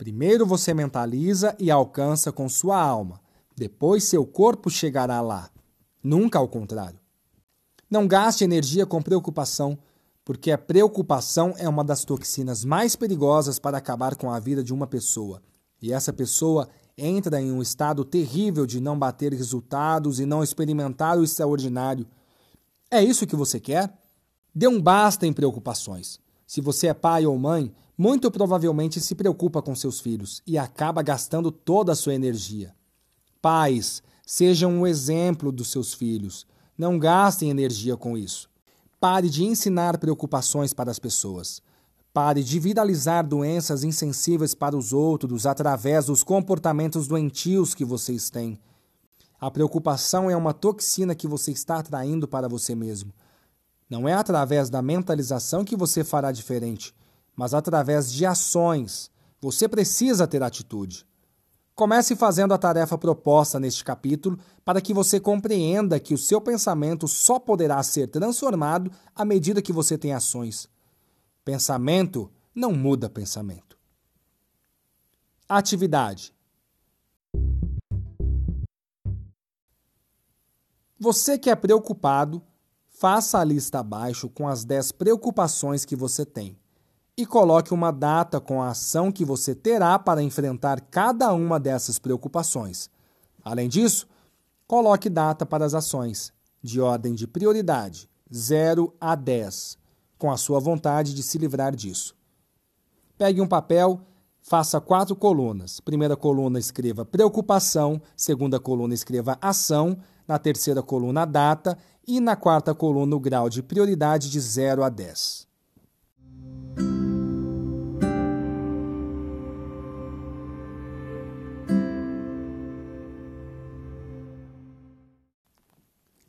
Primeiro 0.00 0.46
você 0.46 0.72
mentaliza 0.72 1.54
e 1.58 1.70
alcança 1.70 2.32
com 2.32 2.48
sua 2.48 2.80
alma, 2.80 3.20
depois 3.54 4.04
seu 4.04 4.24
corpo 4.24 4.70
chegará 4.70 5.20
lá, 5.20 5.50
nunca 6.02 6.38
ao 6.38 6.48
contrário. 6.48 6.98
Não 7.90 8.08
gaste 8.08 8.42
energia 8.42 8.86
com 8.86 9.02
preocupação, 9.02 9.78
porque 10.24 10.50
a 10.52 10.56
preocupação 10.56 11.52
é 11.58 11.68
uma 11.68 11.84
das 11.84 12.02
toxinas 12.02 12.64
mais 12.64 12.96
perigosas 12.96 13.58
para 13.58 13.76
acabar 13.76 14.16
com 14.16 14.30
a 14.32 14.40
vida 14.40 14.64
de 14.64 14.72
uma 14.72 14.86
pessoa. 14.86 15.42
E 15.82 15.92
essa 15.92 16.14
pessoa 16.14 16.70
entra 16.96 17.38
em 17.38 17.52
um 17.52 17.60
estado 17.60 18.02
terrível 18.02 18.64
de 18.64 18.80
não 18.80 18.98
bater 18.98 19.34
resultados 19.34 20.18
e 20.18 20.24
não 20.24 20.42
experimentar 20.42 21.18
o 21.18 21.24
extraordinário. 21.24 22.06
É 22.90 23.04
isso 23.04 23.26
que 23.26 23.36
você 23.36 23.60
quer? 23.60 23.92
Dê 24.54 24.66
um 24.66 24.80
basta 24.80 25.26
em 25.26 25.32
preocupações. 25.34 26.18
Se 26.46 26.62
você 26.62 26.86
é 26.86 26.94
pai 26.94 27.26
ou 27.26 27.38
mãe, 27.38 27.70
muito 28.00 28.30
provavelmente 28.30 28.98
se 28.98 29.14
preocupa 29.14 29.60
com 29.60 29.74
seus 29.74 30.00
filhos 30.00 30.40
e 30.46 30.56
acaba 30.56 31.02
gastando 31.02 31.52
toda 31.52 31.92
a 31.92 31.94
sua 31.94 32.14
energia. 32.14 32.74
Pais, 33.42 34.02
sejam 34.26 34.72
um 34.72 34.86
exemplo 34.86 35.52
dos 35.52 35.68
seus 35.70 35.92
filhos. 35.92 36.46
Não 36.78 36.98
gastem 36.98 37.50
energia 37.50 37.98
com 37.98 38.16
isso. 38.16 38.48
Pare 38.98 39.28
de 39.28 39.44
ensinar 39.44 39.98
preocupações 39.98 40.72
para 40.72 40.90
as 40.90 40.98
pessoas. 40.98 41.60
Pare 42.10 42.42
de 42.42 42.58
viralizar 42.58 43.20
doenças 43.20 43.84
insensíveis 43.84 44.54
para 44.54 44.74
os 44.74 44.94
outros 44.94 45.44
através 45.44 46.06
dos 46.06 46.24
comportamentos 46.24 47.06
doentios 47.06 47.74
que 47.74 47.84
vocês 47.84 48.30
têm. 48.30 48.58
A 49.38 49.50
preocupação 49.50 50.30
é 50.30 50.34
uma 50.34 50.54
toxina 50.54 51.14
que 51.14 51.28
você 51.28 51.52
está 51.52 51.80
atraindo 51.80 52.26
para 52.26 52.48
você 52.48 52.74
mesmo. 52.74 53.12
Não 53.90 54.08
é 54.08 54.14
através 54.14 54.70
da 54.70 54.80
mentalização 54.80 55.66
que 55.66 55.76
você 55.76 56.02
fará 56.02 56.32
diferente, 56.32 56.94
mas 57.36 57.54
através 57.54 58.12
de 58.12 58.26
ações. 58.26 59.10
Você 59.40 59.68
precisa 59.68 60.26
ter 60.26 60.42
atitude. 60.42 61.06
Comece 61.74 62.14
fazendo 62.14 62.52
a 62.52 62.58
tarefa 62.58 62.98
proposta 62.98 63.58
neste 63.58 63.82
capítulo 63.82 64.38
para 64.64 64.82
que 64.82 64.92
você 64.92 65.18
compreenda 65.18 65.98
que 65.98 66.12
o 66.12 66.18
seu 66.18 66.38
pensamento 66.38 67.08
só 67.08 67.38
poderá 67.38 67.82
ser 67.82 68.08
transformado 68.08 68.90
à 69.16 69.24
medida 69.24 69.62
que 69.62 69.72
você 69.72 69.96
tem 69.96 70.12
ações. 70.12 70.68
Pensamento 71.42 72.30
não 72.54 72.72
muda 72.72 73.08
pensamento. 73.08 73.78
Atividade. 75.48 76.34
Você 80.98 81.38
que 81.38 81.48
é 81.48 81.56
preocupado, 81.56 82.42
faça 82.90 83.38
a 83.38 83.44
lista 83.44 83.78
abaixo 83.78 84.28
com 84.28 84.46
as 84.46 84.66
10 84.66 84.92
preocupações 84.92 85.86
que 85.86 85.96
você 85.96 86.26
tem 86.26 86.60
e 87.20 87.26
coloque 87.26 87.74
uma 87.74 87.90
data 87.90 88.40
com 88.40 88.62
a 88.62 88.70
ação 88.70 89.12
que 89.12 89.24
você 89.24 89.54
terá 89.54 89.98
para 89.98 90.22
enfrentar 90.22 90.80
cada 90.80 91.32
uma 91.34 91.60
dessas 91.60 91.98
preocupações. 91.98 92.88
Além 93.44 93.68
disso, 93.68 94.08
coloque 94.66 95.10
data 95.10 95.44
para 95.44 95.64
as 95.64 95.74
ações, 95.74 96.32
de 96.62 96.80
ordem 96.80 97.14
de 97.14 97.26
prioridade, 97.26 98.08
0 98.32 98.94
a 98.98 99.14
10 99.14 99.78
com 100.16 100.30
a 100.30 100.36
sua 100.36 100.60
vontade 100.60 101.14
de 101.14 101.22
se 101.22 101.36
livrar 101.36 101.74
disso. 101.74 102.14
Pegue 103.18 103.40
um 103.40 103.46
papel, 103.46 104.00
faça 104.40 104.80
quatro 104.80 105.14
colunas. 105.14 105.80
Primeira 105.80 106.16
coluna 106.16 106.58
escreva 106.58 107.04
preocupação, 107.04 108.00
segunda 108.16 108.58
coluna 108.58 108.94
escreva 108.94 109.38
ação, 109.40 109.98
na 110.26 110.38
terceira 110.38 110.82
coluna 110.82 111.24
data 111.26 111.76
e 112.06 112.20
na 112.20 112.36
quarta 112.36 112.74
coluna 112.74 113.16
o 113.16 113.20
grau 113.20 113.48
de 113.48 113.62
prioridade 113.62 114.30
de 114.30 114.40
0 114.40 114.82
a 114.82 114.88
10. 114.88 115.49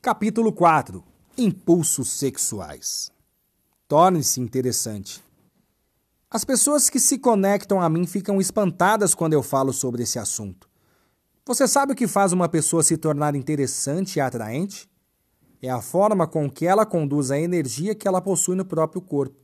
Capítulo 0.04 0.52
4 0.52 1.04
Impulsos 1.38 2.10
sexuais 2.10 3.12
Torne-se 3.88 4.42
interessante. 4.42 5.24
As 6.28 6.44
pessoas 6.44 6.90
que 6.90 7.00
se 7.00 7.20
conectam 7.20 7.80
a 7.80 7.88
mim 7.88 8.08
ficam 8.08 8.42
espantadas 8.42 9.14
quando 9.14 9.34
eu 9.34 9.44
falo 9.44 9.72
sobre 9.72 10.02
esse 10.02 10.18
assunto. 10.18 10.68
Você 11.46 11.68
sabe 11.68 11.94
o 11.94 11.96
que 11.96 12.08
faz 12.08 12.34
uma 12.34 12.50
pessoa 12.50 12.82
se 12.82 12.98
tornar 12.98 13.36
interessante 13.36 14.16
e 14.16 14.20
atraente? 14.20 14.90
É 15.62 15.70
a 15.70 15.84
forma 15.84 16.26
com 16.26 16.50
que 16.50 16.66
ela 16.66 16.84
conduz 16.84 17.30
a 17.30 17.40
energia 17.40 17.94
que 17.94 18.08
ela 18.08 18.20
possui 18.20 18.56
no 18.56 18.66
próprio 18.66 19.04
corpo. 19.04 19.38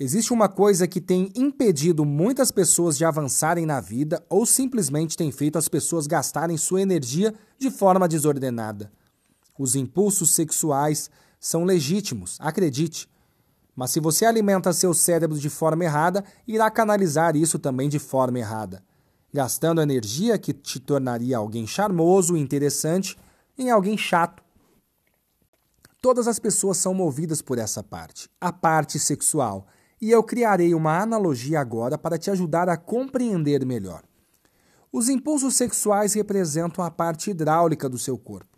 Existe 0.00 0.32
uma 0.32 0.48
coisa 0.48 0.88
que 0.88 1.02
tem 1.02 1.30
impedido 1.36 2.02
muitas 2.02 2.50
pessoas 2.50 2.96
de 2.96 3.04
avançarem 3.04 3.66
na 3.66 3.78
vida 3.78 4.24
ou 4.30 4.46
simplesmente 4.46 5.18
tem 5.18 5.30
feito 5.30 5.58
as 5.58 5.68
pessoas 5.68 6.06
gastarem 6.06 6.56
sua 6.56 6.80
energia 6.80 7.34
de 7.58 7.70
forma 7.70 8.08
desordenada. 8.08 8.90
Os 9.58 9.74
impulsos 9.74 10.34
sexuais 10.34 11.10
são 11.38 11.64
legítimos, 11.64 12.36
acredite. 12.40 13.08
Mas 13.74 13.90
se 13.90 14.00
você 14.00 14.24
alimenta 14.24 14.72
seu 14.72 14.94
cérebro 14.94 15.38
de 15.38 15.50
forma 15.50 15.84
errada, 15.84 16.24
irá 16.46 16.70
canalizar 16.70 17.36
isso 17.36 17.58
também 17.58 17.88
de 17.88 17.98
forma 17.98 18.38
errada, 18.38 18.82
gastando 19.32 19.82
energia 19.82 20.38
que 20.38 20.52
te 20.52 20.80
tornaria 20.80 21.36
alguém 21.36 21.66
charmoso 21.66 22.36
e 22.36 22.40
interessante 22.40 23.16
em 23.58 23.70
alguém 23.70 23.96
chato. 23.96 24.42
Todas 26.00 26.28
as 26.28 26.38
pessoas 26.38 26.76
são 26.76 26.94
movidas 26.94 27.42
por 27.42 27.58
essa 27.58 27.82
parte, 27.82 28.30
a 28.40 28.52
parte 28.52 28.98
sexual, 28.98 29.66
e 30.00 30.10
eu 30.10 30.22
criarei 30.22 30.74
uma 30.74 31.00
analogia 31.00 31.60
agora 31.60 31.98
para 31.98 32.18
te 32.18 32.30
ajudar 32.30 32.68
a 32.68 32.76
compreender 32.76 33.64
melhor. 33.64 34.02
Os 34.92 35.08
impulsos 35.08 35.56
sexuais 35.56 36.14
representam 36.14 36.84
a 36.84 36.90
parte 36.90 37.30
hidráulica 37.30 37.88
do 37.88 37.98
seu 37.98 38.16
corpo. 38.16 38.55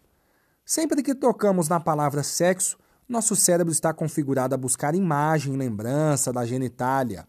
Sempre 0.71 1.03
que 1.03 1.15
tocamos 1.15 1.67
na 1.67 1.81
palavra 1.81 2.23
sexo, 2.23 2.77
nosso 3.09 3.35
cérebro 3.35 3.73
está 3.73 3.95
configurado 3.95 4.55
a 4.55 4.59
buscar 4.59 4.95
imagem 4.95 5.57
lembrança 5.57 6.31
da 6.31 6.45
genitália. 6.45 7.27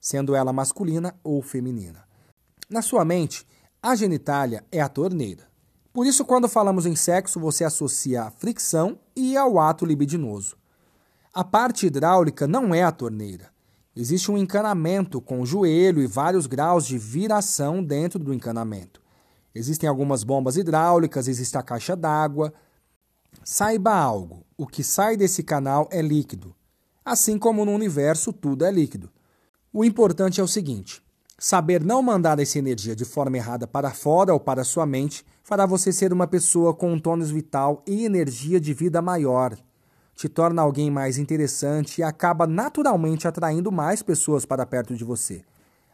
sendo 0.00 0.34
ela 0.34 0.54
masculina 0.54 1.14
ou 1.22 1.42
feminina. 1.42 2.04
Na 2.70 2.80
sua 2.80 3.04
mente, 3.04 3.46
a 3.82 3.94
genitália 3.94 4.64
é 4.72 4.80
a 4.80 4.88
torneira. 4.88 5.50
Por 5.92 6.06
isso, 6.06 6.24
quando 6.24 6.48
falamos 6.48 6.86
em 6.86 6.96
sexo, 6.96 7.38
você 7.38 7.62
associa 7.62 8.22
a 8.22 8.30
fricção 8.30 8.98
e 9.14 9.36
ao 9.36 9.58
ato 9.58 9.84
libidinoso. 9.84 10.56
A 11.34 11.44
parte 11.44 11.88
hidráulica 11.88 12.46
não 12.46 12.74
é 12.74 12.84
a 12.84 12.92
torneira. 12.92 13.50
Existe 13.94 14.30
um 14.30 14.38
encanamento 14.38 15.20
com 15.20 15.42
o 15.42 15.46
joelho 15.46 16.00
e 16.00 16.06
vários 16.06 16.46
graus 16.46 16.86
de 16.86 16.96
viração 16.96 17.84
dentro 17.84 18.18
do 18.18 18.32
encanamento. 18.32 19.02
Existem 19.54 19.86
algumas 19.86 20.24
bombas 20.24 20.56
hidráulicas, 20.56 21.28
existe 21.28 21.58
a 21.58 21.62
caixa 21.62 21.94
d'água. 21.94 22.54
Saiba 23.44 23.94
algo: 23.94 24.44
o 24.56 24.66
que 24.66 24.82
sai 24.82 25.16
desse 25.16 25.42
canal 25.42 25.88
é 25.90 26.02
líquido. 26.02 26.54
Assim 27.04 27.38
como 27.38 27.64
no 27.64 27.72
universo 27.72 28.32
tudo 28.32 28.64
é 28.64 28.70
líquido. 28.70 29.10
O 29.72 29.84
importante 29.84 30.40
é 30.40 30.44
o 30.44 30.48
seguinte: 30.48 31.02
saber 31.38 31.82
não 31.84 32.02
mandar 32.02 32.38
essa 32.38 32.58
energia 32.58 32.94
de 32.94 33.04
forma 33.04 33.36
errada 33.36 33.66
para 33.66 33.90
fora 33.90 34.32
ou 34.32 34.40
para 34.40 34.64
sua 34.64 34.84
mente 34.84 35.24
fará 35.42 35.64
você 35.64 35.92
ser 35.92 36.12
uma 36.12 36.26
pessoa 36.26 36.74
com 36.74 36.92
um 36.92 36.98
tônus 36.98 37.30
vital 37.30 37.82
e 37.86 38.04
energia 38.04 38.60
de 38.60 38.74
vida 38.74 39.00
maior. 39.00 39.56
Te 40.14 40.28
torna 40.28 40.62
alguém 40.62 40.90
mais 40.90 41.16
interessante 41.16 41.98
e 41.98 42.02
acaba 42.02 42.46
naturalmente 42.46 43.28
atraindo 43.28 43.70
mais 43.70 44.02
pessoas 44.02 44.44
para 44.44 44.66
perto 44.66 44.96
de 44.96 45.04
você. 45.04 45.44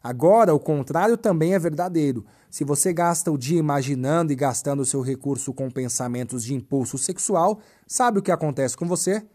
Agora, 0.05 0.55
o 0.55 0.61
contrário 0.61 1.17
também 1.17 1.55
é 1.55 1.59
verdadeiro. 1.59 2.27
Se 2.51 2.63
você 2.63 2.93
gasta 2.93 3.33
o 3.33 3.39
dia 3.39 3.59
imaginando 3.59 4.35
e 4.35 4.37
gastando 4.37 4.85
seu 4.85 5.01
recurso 5.01 5.55
com 5.55 5.71
pensamentos 5.71 6.45
de 6.45 6.53
impulso 6.53 6.99
sexual, 6.99 7.59
sabe 7.87 8.19
o 8.19 8.23
que 8.23 8.31
acontece 8.31 8.77
com 8.77 8.87
você? 8.87 9.27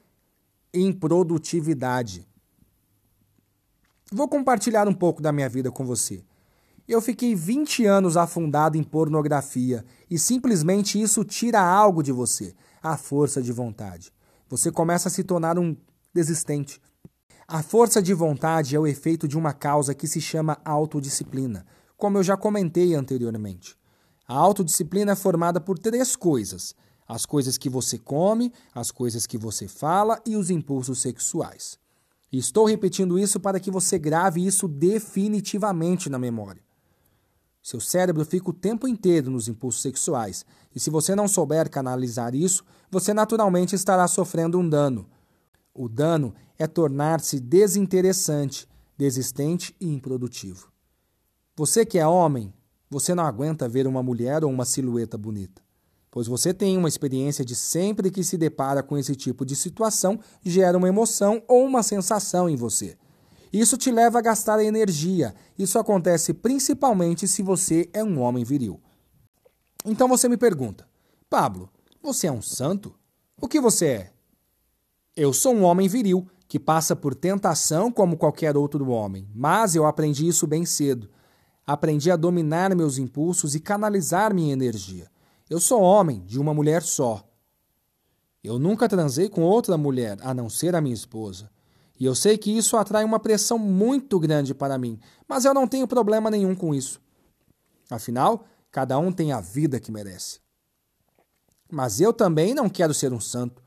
Improdutividade. 0.72 2.28
Vou 4.12 4.28
compartilhar 4.28 4.88
um 4.88 4.94
pouco 4.94 5.24
da 5.24 5.32
minha 5.32 5.50
vida 5.50 5.72
com 5.72 5.84
você. 5.88 6.24
Eu 6.88 7.02
fiquei 7.02 7.34
20 7.34 7.88
anos 7.88 8.16
afundado 8.16 8.78
em 8.78 8.84
pornografia 8.84 9.84
e 10.08 10.20
simplesmente 10.20 11.02
isso 11.02 11.24
tira 11.24 11.60
algo 11.60 12.04
de 12.04 12.12
você, 12.12 12.54
a 12.82 12.96
força 12.96 13.42
de 13.42 13.52
vontade. 13.52 14.14
Você 14.48 14.72
começa 14.72 15.08
a 15.08 15.12
se 15.12 15.24
tornar 15.24 15.58
um 15.58 15.76
desistente. 16.14 16.80
A 17.52 17.64
força 17.64 18.00
de 18.00 18.14
vontade 18.14 18.76
é 18.76 18.80
o 18.80 18.86
efeito 18.86 19.28
de 19.28 19.36
uma 19.36 19.54
causa 19.54 19.96
que 19.96 20.08
se 20.08 20.22
chama 20.22 20.62
autodisciplina, 20.64 21.66
como 21.98 22.20
eu 22.20 22.24
já 22.24 22.38
comentei 22.38 22.94
anteriormente. 22.94 23.76
A 24.28 24.36
autodisciplina 24.36 25.14
é 25.14 25.16
formada 25.16 25.60
por 25.60 25.80
três 25.80 26.16
coisas: 26.16 26.76
as 27.08 27.26
coisas 27.26 27.58
que 27.58 27.68
você 27.68 27.98
come, 27.98 28.54
as 28.72 28.92
coisas 28.92 29.26
que 29.26 29.36
você 29.36 29.68
fala 29.68 30.22
e 30.28 30.36
os 30.36 30.52
impulsos 30.52 31.02
sexuais. 31.02 31.80
Estou 32.32 32.68
repetindo 32.68 33.18
isso 33.18 33.40
para 33.40 33.60
que 33.60 33.72
você 33.72 33.98
grave 33.98 34.46
isso 34.46 34.68
definitivamente 34.68 36.08
na 36.08 36.20
memória. 36.20 36.62
Seu 37.64 37.80
cérebro 37.80 38.24
fica 38.26 38.52
o 38.52 38.54
tempo 38.54 38.88
inteiro 38.88 39.32
nos 39.32 39.48
impulsos 39.48 39.82
sexuais, 39.82 40.46
e 40.76 40.80
se 40.80 40.92
você 40.92 41.16
não 41.16 41.28
souber 41.28 41.68
canalizar 41.68 42.36
isso, 42.36 42.64
você 42.92 43.12
naturalmente 43.12 43.74
estará 43.74 44.08
sofrendo 44.08 44.60
um 44.60 44.70
dano. 44.70 45.10
O 45.74 45.90
dano 45.90 46.36
é 46.60 46.68
tornar-se 46.68 47.40
desinteressante, 47.40 48.68
desistente 48.98 49.74
e 49.80 49.88
improdutivo. 49.88 50.70
Você 51.56 51.86
que 51.86 51.98
é 51.98 52.06
homem, 52.06 52.54
você 52.90 53.16
não 53.16 53.26
aguenta 53.26 53.70
ver 53.70 53.88
uma 53.88 54.04
mulher 54.04 54.44
ou 54.44 54.52
uma 54.52 54.66
silhueta 54.66 55.18
bonita, 55.18 55.62
pois 56.12 56.28
você 56.28 56.54
tem 56.54 56.78
uma 56.78 56.90
experiência 56.90 57.46
de 57.46 57.56
sempre 57.56 58.12
que 58.12 58.24
se 58.24 58.38
depara 58.38 58.84
com 58.84 58.98
esse 58.98 59.16
tipo 59.16 59.46
de 59.46 59.56
situação 59.56 60.20
gera 60.44 60.78
uma 60.78 60.90
emoção 60.90 61.42
ou 61.48 61.66
uma 61.66 61.82
sensação 61.82 62.50
em 62.50 62.58
você. 62.58 62.98
Isso 63.52 63.78
te 63.78 63.90
leva 63.90 64.20
a 64.20 64.22
gastar 64.22 64.64
energia. 64.64 65.34
Isso 65.58 65.80
acontece 65.80 66.34
principalmente 66.34 67.28
se 67.28 67.42
você 67.42 67.90
é 67.94 68.04
um 68.04 68.20
homem 68.20 68.44
viril. 68.44 68.80
Então 69.86 70.08
você 70.08 70.28
me 70.30 70.38
pergunta: 70.38 70.88
Pablo, 71.30 71.70
você 72.02 72.28
é 72.28 72.32
um 72.32 72.42
santo? 72.42 72.94
O 73.42 73.48
que 73.48 73.60
você 73.60 73.86
é? 73.88 74.14
Eu 75.16 75.34
sou 75.34 75.54
um 75.54 75.64
homem 75.64 75.88
viril 75.88 76.28
que 76.50 76.60
passa 76.60 76.96
por 76.96 77.14
tentação 77.14 77.92
como 77.92 78.18
qualquer 78.18 78.58
outro 78.58 78.90
homem, 78.90 79.30
mas 79.36 79.76
eu 79.76 79.86
aprendi 79.86 80.28
isso 80.28 80.48
bem 80.48 80.66
cedo. 80.66 81.08
Aprendi 81.66 82.10
a 82.10 82.16
dominar 82.16 82.76
meus 82.76 82.98
impulsos 82.98 83.54
e 83.54 83.60
canalizar 83.60 84.34
minha 84.34 84.52
energia. 84.52 85.12
Eu 85.48 85.60
sou 85.60 85.80
homem 85.80 86.24
de 86.26 86.40
uma 86.40 86.52
mulher 86.52 86.82
só. 86.82 87.24
Eu 88.44 88.58
nunca 88.58 88.90
transei 88.90 89.30
com 89.30 89.44
outra 89.44 89.78
mulher 89.78 90.18
a 90.22 90.34
não 90.34 90.50
ser 90.50 90.76
a 90.76 90.82
minha 90.82 90.96
esposa. 90.96 91.52
E 92.00 92.06
eu 92.06 92.16
sei 92.16 92.36
que 92.36 92.50
isso 92.50 92.78
atrai 92.78 93.04
uma 93.04 93.20
pressão 93.20 93.60
muito 93.60 94.20
grande 94.20 94.56
para 94.56 94.78
mim, 94.78 95.00
mas 95.28 95.46
eu 95.46 95.54
não 95.54 95.68
tenho 95.68 95.88
problema 95.88 96.32
nenhum 96.32 96.56
com 96.56 96.74
isso. 96.74 97.00
Afinal, 97.92 98.48
cada 98.72 98.98
um 98.98 99.12
tem 99.12 99.32
a 99.32 99.40
vida 99.40 99.80
que 99.80 99.92
merece. 99.92 100.40
Mas 101.72 102.02
eu 102.02 102.12
também 102.12 102.56
não 102.56 102.68
quero 102.68 102.94
ser 102.94 103.14
um 103.14 103.20
santo 103.20 103.62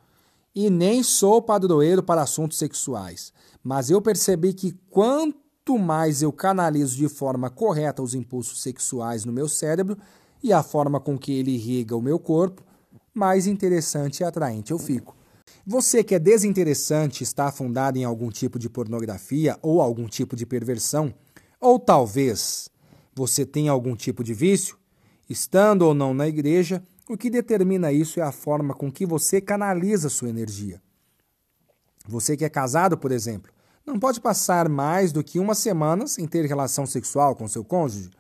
e 0.54 0.68
nem 0.68 1.02
sou 1.02 1.40
padroeiro 1.40 2.02
para 2.02 2.22
assuntos 2.22 2.58
sexuais. 2.58 3.32
Mas 3.62 3.90
eu 3.90 4.02
percebi 4.02 4.52
que 4.52 4.72
quanto 4.90 5.78
mais 5.78 6.22
eu 6.22 6.32
canalizo 6.32 6.96
de 6.96 7.08
forma 7.08 7.48
correta 7.48 8.02
os 8.02 8.14
impulsos 8.14 8.62
sexuais 8.62 9.24
no 9.24 9.32
meu 9.32 9.48
cérebro 9.48 9.96
e 10.42 10.52
a 10.52 10.62
forma 10.62 11.00
com 11.00 11.18
que 11.18 11.32
ele 11.32 11.52
irriga 11.52 11.96
o 11.96 12.02
meu 12.02 12.18
corpo, 12.18 12.62
mais 13.14 13.46
interessante 13.46 14.20
e 14.20 14.24
atraente 14.24 14.72
eu 14.72 14.78
fico. 14.78 15.16
Você 15.64 16.02
que 16.02 16.14
é 16.14 16.18
desinteressante 16.18 17.22
está 17.22 17.46
afundado 17.46 17.96
em 17.96 18.04
algum 18.04 18.30
tipo 18.30 18.58
de 18.58 18.68
pornografia 18.68 19.56
ou 19.62 19.80
algum 19.80 20.08
tipo 20.08 20.34
de 20.34 20.44
perversão, 20.44 21.14
ou 21.60 21.78
talvez 21.78 22.68
você 23.14 23.46
tenha 23.46 23.70
algum 23.70 23.94
tipo 23.94 24.24
de 24.24 24.34
vício, 24.34 24.76
estando 25.30 25.82
ou 25.82 25.94
não 25.94 26.12
na 26.12 26.26
igreja, 26.26 26.82
o 27.08 27.16
que 27.16 27.28
determina 27.28 27.92
isso 27.92 28.20
é 28.20 28.22
a 28.22 28.32
forma 28.32 28.74
com 28.74 28.90
que 28.90 29.04
você 29.04 29.40
canaliza 29.40 30.08
sua 30.08 30.28
energia. 30.28 30.80
Você 32.06 32.36
que 32.36 32.44
é 32.44 32.48
casado, 32.48 32.96
por 32.96 33.12
exemplo, 33.12 33.52
não 33.84 33.98
pode 33.98 34.20
passar 34.20 34.68
mais 34.68 35.12
do 35.12 35.22
que 35.22 35.38
uma 35.38 35.54
semana 35.54 36.06
sem 36.06 36.26
ter 36.26 36.46
relação 36.46 36.86
sexual 36.86 37.34
com 37.34 37.48
seu 37.48 37.64
cônjuge, 37.64 38.10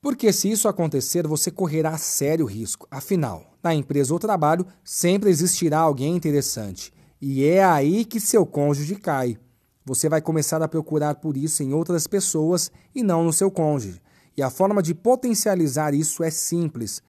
porque 0.00 0.32
se 0.32 0.50
isso 0.50 0.68
acontecer, 0.68 1.26
você 1.26 1.50
correrá 1.50 1.98
sério 1.98 2.46
risco. 2.46 2.86
Afinal, 2.90 3.52
na 3.62 3.74
empresa 3.74 4.12
ou 4.12 4.18
trabalho 4.18 4.66
sempre 4.84 5.28
existirá 5.28 5.80
alguém 5.80 6.14
interessante. 6.14 6.92
E 7.20 7.44
é 7.44 7.64
aí 7.64 8.04
que 8.04 8.20
seu 8.20 8.46
cônjuge 8.46 8.94
cai. 8.94 9.36
Você 9.84 10.08
vai 10.08 10.20
começar 10.20 10.62
a 10.62 10.68
procurar 10.68 11.16
por 11.16 11.36
isso 11.36 11.62
em 11.62 11.72
outras 11.72 12.06
pessoas 12.06 12.70
e 12.94 13.02
não 13.02 13.24
no 13.24 13.32
seu 13.32 13.50
cônjuge. 13.50 14.00
E 14.36 14.42
a 14.42 14.50
forma 14.50 14.80
de 14.80 14.94
potencializar 14.94 15.94
isso 15.94 16.22
é 16.22 16.30
simples. 16.30 17.02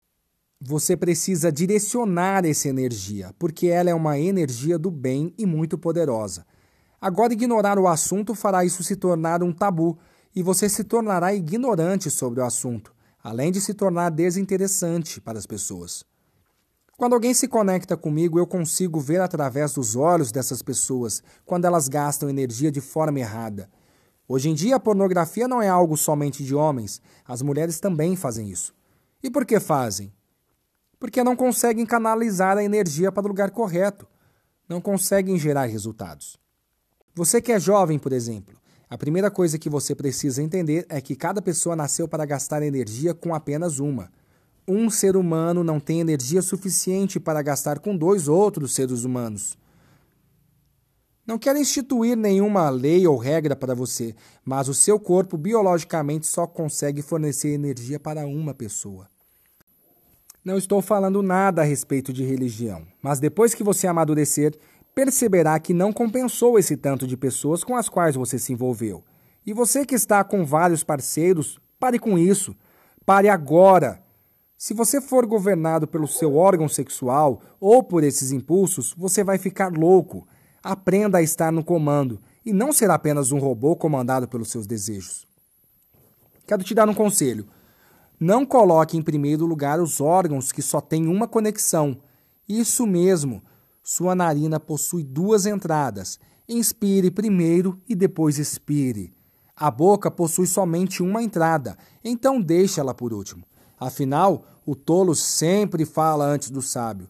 Você 0.60 0.96
precisa 0.96 1.52
direcionar 1.52 2.44
essa 2.44 2.68
energia, 2.68 3.32
porque 3.38 3.68
ela 3.68 3.90
é 3.90 3.94
uma 3.94 4.18
energia 4.18 4.76
do 4.76 4.90
bem 4.90 5.32
e 5.38 5.46
muito 5.46 5.78
poderosa. 5.78 6.44
Agora, 7.00 7.32
ignorar 7.32 7.78
o 7.78 7.86
assunto 7.86 8.34
fará 8.34 8.64
isso 8.64 8.82
se 8.82 8.96
tornar 8.96 9.40
um 9.40 9.52
tabu 9.52 9.96
e 10.34 10.42
você 10.42 10.68
se 10.68 10.82
tornará 10.82 11.32
ignorante 11.32 12.10
sobre 12.10 12.40
o 12.40 12.44
assunto, 12.44 12.92
além 13.22 13.52
de 13.52 13.60
se 13.60 13.72
tornar 13.72 14.10
desinteressante 14.10 15.20
para 15.20 15.38
as 15.38 15.46
pessoas. 15.46 16.02
Quando 16.96 17.12
alguém 17.12 17.32
se 17.32 17.46
conecta 17.46 17.96
comigo, 17.96 18.36
eu 18.36 18.46
consigo 18.46 18.98
ver 18.98 19.20
através 19.20 19.74
dos 19.74 19.94
olhos 19.94 20.32
dessas 20.32 20.60
pessoas 20.60 21.22
quando 21.46 21.66
elas 21.66 21.86
gastam 21.86 22.28
energia 22.28 22.72
de 22.72 22.80
forma 22.80 23.20
errada. 23.20 23.70
Hoje 24.26 24.50
em 24.50 24.54
dia, 24.54 24.74
a 24.74 24.80
pornografia 24.80 25.46
não 25.46 25.62
é 25.62 25.68
algo 25.68 25.96
somente 25.96 26.42
de 26.42 26.52
homens, 26.52 27.00
as 27.24 27.42
mulheres 27.42 27.78
também 27.78 28.16
fazem 28.16 28.50
isso. 28.50 28.74
E 29.22 29.30
por 29.30 29.46
que 29.46 29.60
fazem? 29.60 30.12
Porque 30.98 31.22
não 31.22 31.36
conseguem 31.36 31.86
canalizar 31.86 32.58
a 32.58 32.64
energia 32.64 33.12
para 33.12 33.24
o 33.24 33.28
lugar 33.28 33.50
correto, 33.50 34.06
não 34.68 34.80
conseguem 34.80 35.38
gerar 35.38 35.66
resultados. 35.66 36.36
Você 37.14 37.40
que 37.40 37.52
é 37.52 37.58
jovem, 37.58 37.98
por 37.98 38.12
exemplo, 38.12 38.56
a 38.90 38.96
primeira 38.96 39.30
coisa 39.30 39.58
que 39.58 39.68
você 39.68 39.94
precisa 39.94 40.42
entender 40.42 40.86
é 40.88 41.00
que 41.00 41.14
cada 41.14 41.42
pessoa 41.42 41.76
nasceu 41.76 42.08
para 42.08 42.24
gastar 42.24 42.62
energia 42.62 43.12
com 43.12 43.34
apenas 43.34 43.78
uma. 43.78 44.10
Um 44.66 44.88
ser 44.88 45.16
humano 45.16 45.64
não 45.64 45.78
tem 45.78 46.00
energia 46.00 46.42
suficiente 46.42 47.20
para 47.20 47.42
gastar 47.42 47.78
com 47.78 47.96
dois 47.96 48.28
outros 48.28 48.74
seres 48.74 49.04
humanos. 49.04 49.58
Não 51.26 51.38
quero 51.38 51.58
instituir 51.58 52.16
nenhuma 52.16 52.70
lei 52.70 53.06
ou 53.06 53.18
regra 53.18 53.54
para 53.54 53.74
você, 53.74 54.14
mas 54.42 54.68
o 54.68 54.74
seu 54.74 54.98
corpo 54.98 55.36
biologicamente 55.36 56.26
só 56.26 56.46
consegue 56.46 57.02
fornecer 57.02 57.50
energia 57.50 58.00
para 58.00 58.26
uma 58.26 58.54
pessoa. 58.54 59.08
Não 60.48 60.56
estou 60.56 60.80
falando 60.80 61.22
nada 61.22 61.60
a 61.60 61.64
respeito 61.66 62.10
de 62.10 62.24
religião, 62.24 62.86
mas 63.02 63.20
depois 63.20 63.52
que 63.52 63.62
você 63.62 63.86
amadurecer, 63.86 64.58
perceberá 64.94 65.60
que 65.60 65.74
não 65.74 65.92
compensou 65.92 66.58
esse 66.58 66.74
tanto 66.74 67.06
de 67.06 67.18
pessoas 67.18 67.62
com 67.62 67.76
as 67.76 67.86
quais 67.86 68.16
você 68.16 68.38
se 68.38 68.54
envolveu. 68.54 69.04
E 69.44 69.52
você 69.52 69.84
que 69.84 69.94
está 69.94 70.24
com 70.24 70.46
vários 70.46 70.82
parceiros, 70.82 71.60
pare 71.78 71.98
com 71.98 72.16
isso. 72.16 72.56
Pare 73.04 73.28
agora. 73.28 74.02
Se 74.56 74.72
você 74.72 75.02
for 75.02 75.26
governado 75.26 75.86
pelo 75.86 76.08
seu 76.08 76.34
órgão 76.34 76.66
sexual 76.66 77.42
ou 77.60 77.82
por 77.82 78.02
esses 78.02 78.32
impulsos, 78.32 78.94
você 78.96 79.22
vai 79.22 79.36
ficar 79.36 79.70
louco. 79.70 80.26
Aprenda 80.62 81.18
a 81.18 81.22
estar 81.22 81.52
no 81.52 81.62
comando 81.62 82.22
e 82.42 82.54
não 82.54 82.72
ser 82.72 82.88
apenas 82.88 83.32
um 83.32 83.38
robô 83.38 83.76
comandado 83.76 84.26
pelos 84.26 84.50
seus 84.50 84.66
desejos. 84.66 85.26
Quero 86.46 86.64
te 86.64 86.74
dar 86.74 86.88
um 86.88 86.94
conselho. 86.94 87.46
Não 88.20 88.44
coloque 88.44 88.96
em 88.96 89.02
primeiro 89.02 89.46
lugar 89.46 89.80
os 89.80 90.00
órgãos 90.00 90.50
que 90.50 90.60
só 90.60 90.80
têm 90.80 91.06
uma 91.06 91.28
conexão. 91.28 91.98
Isso 92.48 92.86
mesmo, 92.86 93.42
sua 93.82 94.14
narina 94.14 94.58
possui 94.58 95.04
duas 95.04 95.46
entradas. 95.46 96.18
Inspire 96.48 97.10
primeiro 97.10 97.80
e 97.88 97.94
depois 97.94 98.38
expire. 98.38 99.12
A 99.54 99.70
boca 99.70 100.10
possui 100.10 100.46
somente 100.46 101.02
uma 101.02 101.22
entrada, 101.22 101.76
então 102.02 102.40
deixe 102.40 102.80
ela 102.80 102.94
por 102.94 103.12
último. 103.12 103.44
Afinal, 103.78 104.44
o 104.66 104.74
tolo 104.74 105.14
sempre 105.14 105.84
fala 105.84 106.24
antes 106.26 106.50
do 106.50 106.60
sábio. 106.60 107.08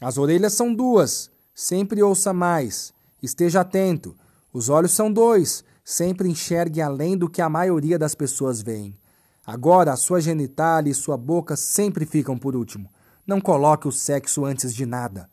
As 0.00 0.18
orelhas 0.18 0.52
são 0.52 0.74
duas, 0.74 1.30
sempre 1.54 2.02
ouça 2.02 2.32
mais. 2.32 2.92
Esteja 3.22 3.60
atento. 3.60 4.14
Os 4.52 4.68
olhos 4.68 4.92
são 4.92 5.12
dois, 5.12 5.64
sempre 5.84 6.28
enxergue 6.28 6.80
além 6.80 7.16
do 7.16 7.28
que 7.28 7.40
a 7.40 7.48
maioria 7.48 7.98
das 7.98 8.14
pessoas 8.14 8.60
veem. 8.60 8.96
Agora, 9.44 9.92
a 9.92 9.96
sua 9.96 10.20
genitália 10.20 10.90
e 10.90 10.94
sua 10.94 11.16
boca 11.16 11.56
sempre 11.56 12.06
ficam 12.06 12.38
por 12.38 12.54
último. 12.54 12.88
Não 13.26 13.40
coloque 13.40 13.88
o 13.88 13.92
sexo 13.92 14.44
antes 14.44 14.74
de 14.74 14.86
nada. 14.86 15.28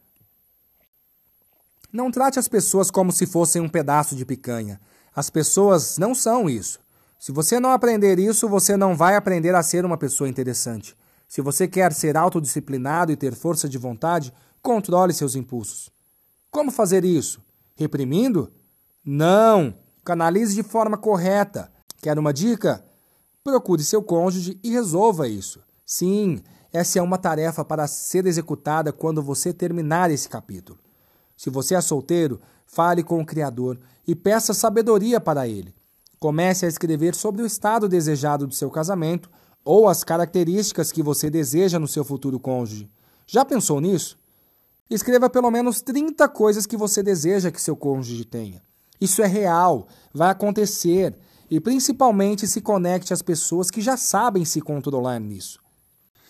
Não 1.91 2.11
trate 2.11 2.39
as 2.39 2.47
pessoas 2.47 2.91
como 2.91 3.11
se 3.11 3.25
fossem 3.25 3.61
um 3.61 3.69
pedaço 3.69 4.15
de 4.15 4.25
picanha. 4.25 4.79
As 5.15 5.29
pessoas 5.29 5.97
não 5.97 6.13
são 6.13 6.49
isso. 6.49 6.79
Se 7.19 7.31
você 7.31 7.59
não 7.59 7.71
aprender 7.71 8.17
isso, 8.17 8.47
você 8.47 8.77
não 8.77 8.95
vai 8.95 9.15
aprender 9.15 9.53
a 9.53 9.61
ser 9.63 9.85
uma 9.85 9.97
pessoa 9.97 10.29
interessante. 10.29 10.95
Se 11.27 11.41
você 11.41 11.67
quer 11.67 11.93
ser 11.93 12.15
autodisciplinado 12.15 13.11
e 13.11 13.15
ter 13.15 13.35
força 13.35 13.67
de 13.67 13.77
vontade, 13.77 14.33
controle 14.61 15.13
seus 15.13 15.35
impulsos. 15.35 15.91
Como 16.49 16.71
fazer 16.71 17.03
isso? 17.03 17.41
Reprimindo? 17.75 18.51
Não! 19.05 19.73
Canalize 20.03 20.55
de 20.55 20.63
forma 20.63 20.97
correta. 20.97 21.71
Quer 22.01 22.17
uma 22.17 22.33
dica? 22.33 22.83
Procure 23.43 23.83
seu 23.83 24.03
cônjuge 24.03 24.59
e 24.63 24.69
resolva 24.69 25.27
isso. 25.27 25.61
Sim, 25.85 26.41
essa 26.71 26.99
é 26.99 27.01
uma 27.01 27.17
tarefa 27.17 27.63
para 27.63 27.87
ser 27.87 28.25
executada 28.25 28.91
quando 28.91 29.23
você 29.23 29.53
terminar 29.53 30.11
esse 30.11 30.27
capítulo. 30.27 30.77
Se 31.37 31.49
você 31.49 31.73
é 31.73 31.81
solteiro, 31.81 32.39
fale 32.67 33.01
com 33.01 33.19
o 33.21 33.25
Criador 33.25 33.79
e 34.05 34.13
peça 34.13 34.53
sabedoria 34.53 35.21
para 35.21 35.47
ele. 35.47 35.73
Comece 36.19 36.65
a 36.65 36.69
escrever 36.69 37.15
sobre 37.15 37.41
o 37.41 37.45
estado 37.45 37.87
desejado 37.87 38.45
do 38.45 38.53
seu 38.53 38.69
casamento 38.69 39.29
ou 39.63 39.87
as 39.87 40.03
características 40.03 40.91
que 40.91 41.01
você 41.01 41.29
deseja 41.29 41.79
no 41.79 41.87
seu 41.87 42.03
futuro 42.03 42.39
cônjuge. 42.39 42.89
Já 43.25 43.45
pensou 43.45 43.79
nisso? 43.79 44.19
Escreva 44.89 45.29
pelo 45.29 45.49
menos 45.49 45.81
30 45.81 46.27
coisas 46.27 46.65
que 46.65 46.75
você 46.75 47.01
deseja 47.01 47.51
que 47.51 47.61
seu 47.61 47.75
cônjuge 47.75 48.25
tenha. 48.25 48.61
Isso 48.99 49.21
é 49.21 49.27
real, 49.27 49.87
vai 50.13 50.29
acontecer 50.29 51.15
e 51.49 51.59
principalmente 51.59 52.47
se 52.47 52.61
conecte 52.61 53.13
às 53.13 53.21
pessoas 53.21 53.71
que 53.71 53.81
já 53.81 53.97
sabem 53.97 54.45
se 54.45 54.61
controlar 54.61 55.19
nisso. 55.19 55.59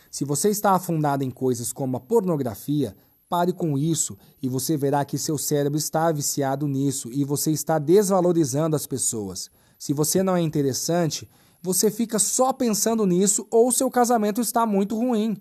Se 0.10 0.25
você 0.25 0.49
está 0.49 0.71
afundado 0.71 1.23
em 1.23 1.29
coisas 1.29 1.71
como 1.71 1.97
a 1.97 1.99
pornografia, 1.99 2.95
Pare 3.29 3.53
com 3.53 3.77
isso 3.77 4.17
e 4.41 4.49
você 4.49 4.75
verá 4.75 5.05
que 5.05 5.15
seu 5.15 5.38
cérebro 5.38 5.77
está 5.77 6.12
viciado 6.12 6.67
nisso 6.67 7.12
e 7.12 7.23
você 7.23 7.51
está 7.51 7.77
desvalorizando 7.77 8.75
as 8.75 8.88
pessoas. 8.88 9.51
Se 9.77 9.93
você 9.93 10.23
não 10.23 10.36
é 10.36 10.41
interessante, 10.41 11.29
você 11.62 11.91
fica 11.91 12.17
só 12.17 12.51
pensando 12.51 13.05
nisso 13.05 13.47
ou 13.51 13.71
seu 13.71 13.89
casamento 13.91 14.41
está 14.41 14.65
muito 14.65 14.97
ruim. 14.97 15.38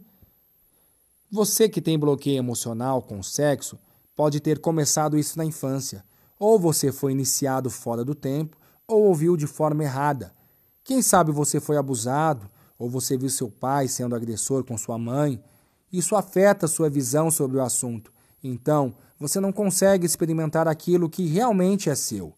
Você 1.30 1.66
que 1.66 1.80
tem 1.80 1.98
bloqueio 1.98 2.36
emocional 2.36 3.00
com 3.00 3.22
sexo 3.22 3.78
pode 4.14 4.38
ter 4.38 4.58
começado 4.58 5.16
isso 5.16 5.38
na 5.38 5.44
infância, 5.44 6.04
ou 6.38 6.58
você 6.58 6.92
foi 6.92 7.12
iniciado 7.12 7.70
fora 7.70 8.04
do 8.04 8.14
tempo, 8.14 8.56
ou 8.88 9.05
ouviu 9.05 9.37
de 9.37 9.46
forma 9.46 9.85
errada. 9.85 10.35
Quem 10.83 11.03
sabe 11.03 11.31
você 11.31 11.61
foi 11.61 11.77
abusado, 11.77 12.51
ou 12.79 12.88
você 12.88 13.16
viu 13.16 13.29
seu 13.29 13.51
pai 13.51 13.87
sendo 13.87 14.16
agressor 14.16 14.64
com 14.64 14.77
sua 14.79 14.98
mãe 14.98 15.40
isso 15.92 16.14
afeta 16.14 16.68
sua 16.68 16.90
visão 16.90 17.31
sobre 17.31 17.57
o 17.57 17.62
assunto. 17.62 18.12
Então, 18.44 18.94
você 19.18 19.40
não 19.40 19.51
consegue 19.51 20.07
experimentar 20.07 20.68
aquilo 20.68 21.09
que 21.09 21.27
realmente 21.27 21.90
é 21.90 21.94
seu 21.94 22.35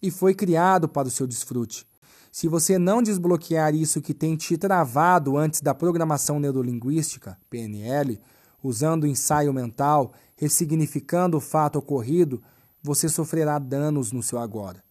e 0.00 0.10
foi 0.10 0.32
criado 0.32 0.88
para 0.88 1.08
o 1.08 1.10
seu 1.10 1.26
desfrute. 1.26 1.86
Se 2.30 2.46
você 2.46 2.78
não 2.78 3.02
desbloquear 3.02 3.74
isso 3.74 4.00
que 4.00 4.14
tem 4.14 4.36
te 4.36 4.56
travado 4.56 5.36
antes 5.36 5.60
da 5.60 5.74
programação 5.74 6.38
neurolinguística, 6.38 7.36
PNL, 7.50 8.20
usando 8.62 9.04
o 9.04 9.06
ensaio 9.06 9.52
mental, 9.52 10.12
ressignificando 10.36 11.36
o 11.36 11.40
fato 11.40 11.78
ocorrido, 11.78 12.40
você 12.80 13.08
sofrerá 13.08 13.58
danos 13.58 14.12
no 14.12 14.22
seu 14.22 14.38
agora. 14.38 14.87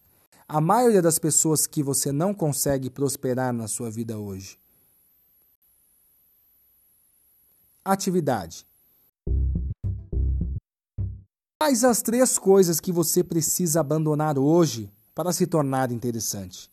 A 0.49 0.61
maioria 0.61 1.01
das 1.01 1.19
pessoas 1.19 1.67
que 1.67 1.83
você 1.83 2.11
não 2.11 2.33
consegue 2.33 2.89
prosperar 2.89 3.51
na 3.51 3.67
sua 3.67 3.91
vida 3.91 4.17
hoje 4.17 4.57
atividade. 7.91 8.65
Quais 11.59 11.83
as 11.83 12.01
três 12.01 12.37
coisas 12.37 12.79
que 12.79 12.91
você 12.91 13.23
precisa 13.23 13.79
abandonar 13.79 14.37
hoje 14.37 14.91
para 15.15 15.31
se 15.31 15.47
tornar 15.47 15.91
interessante? 15.91 16.69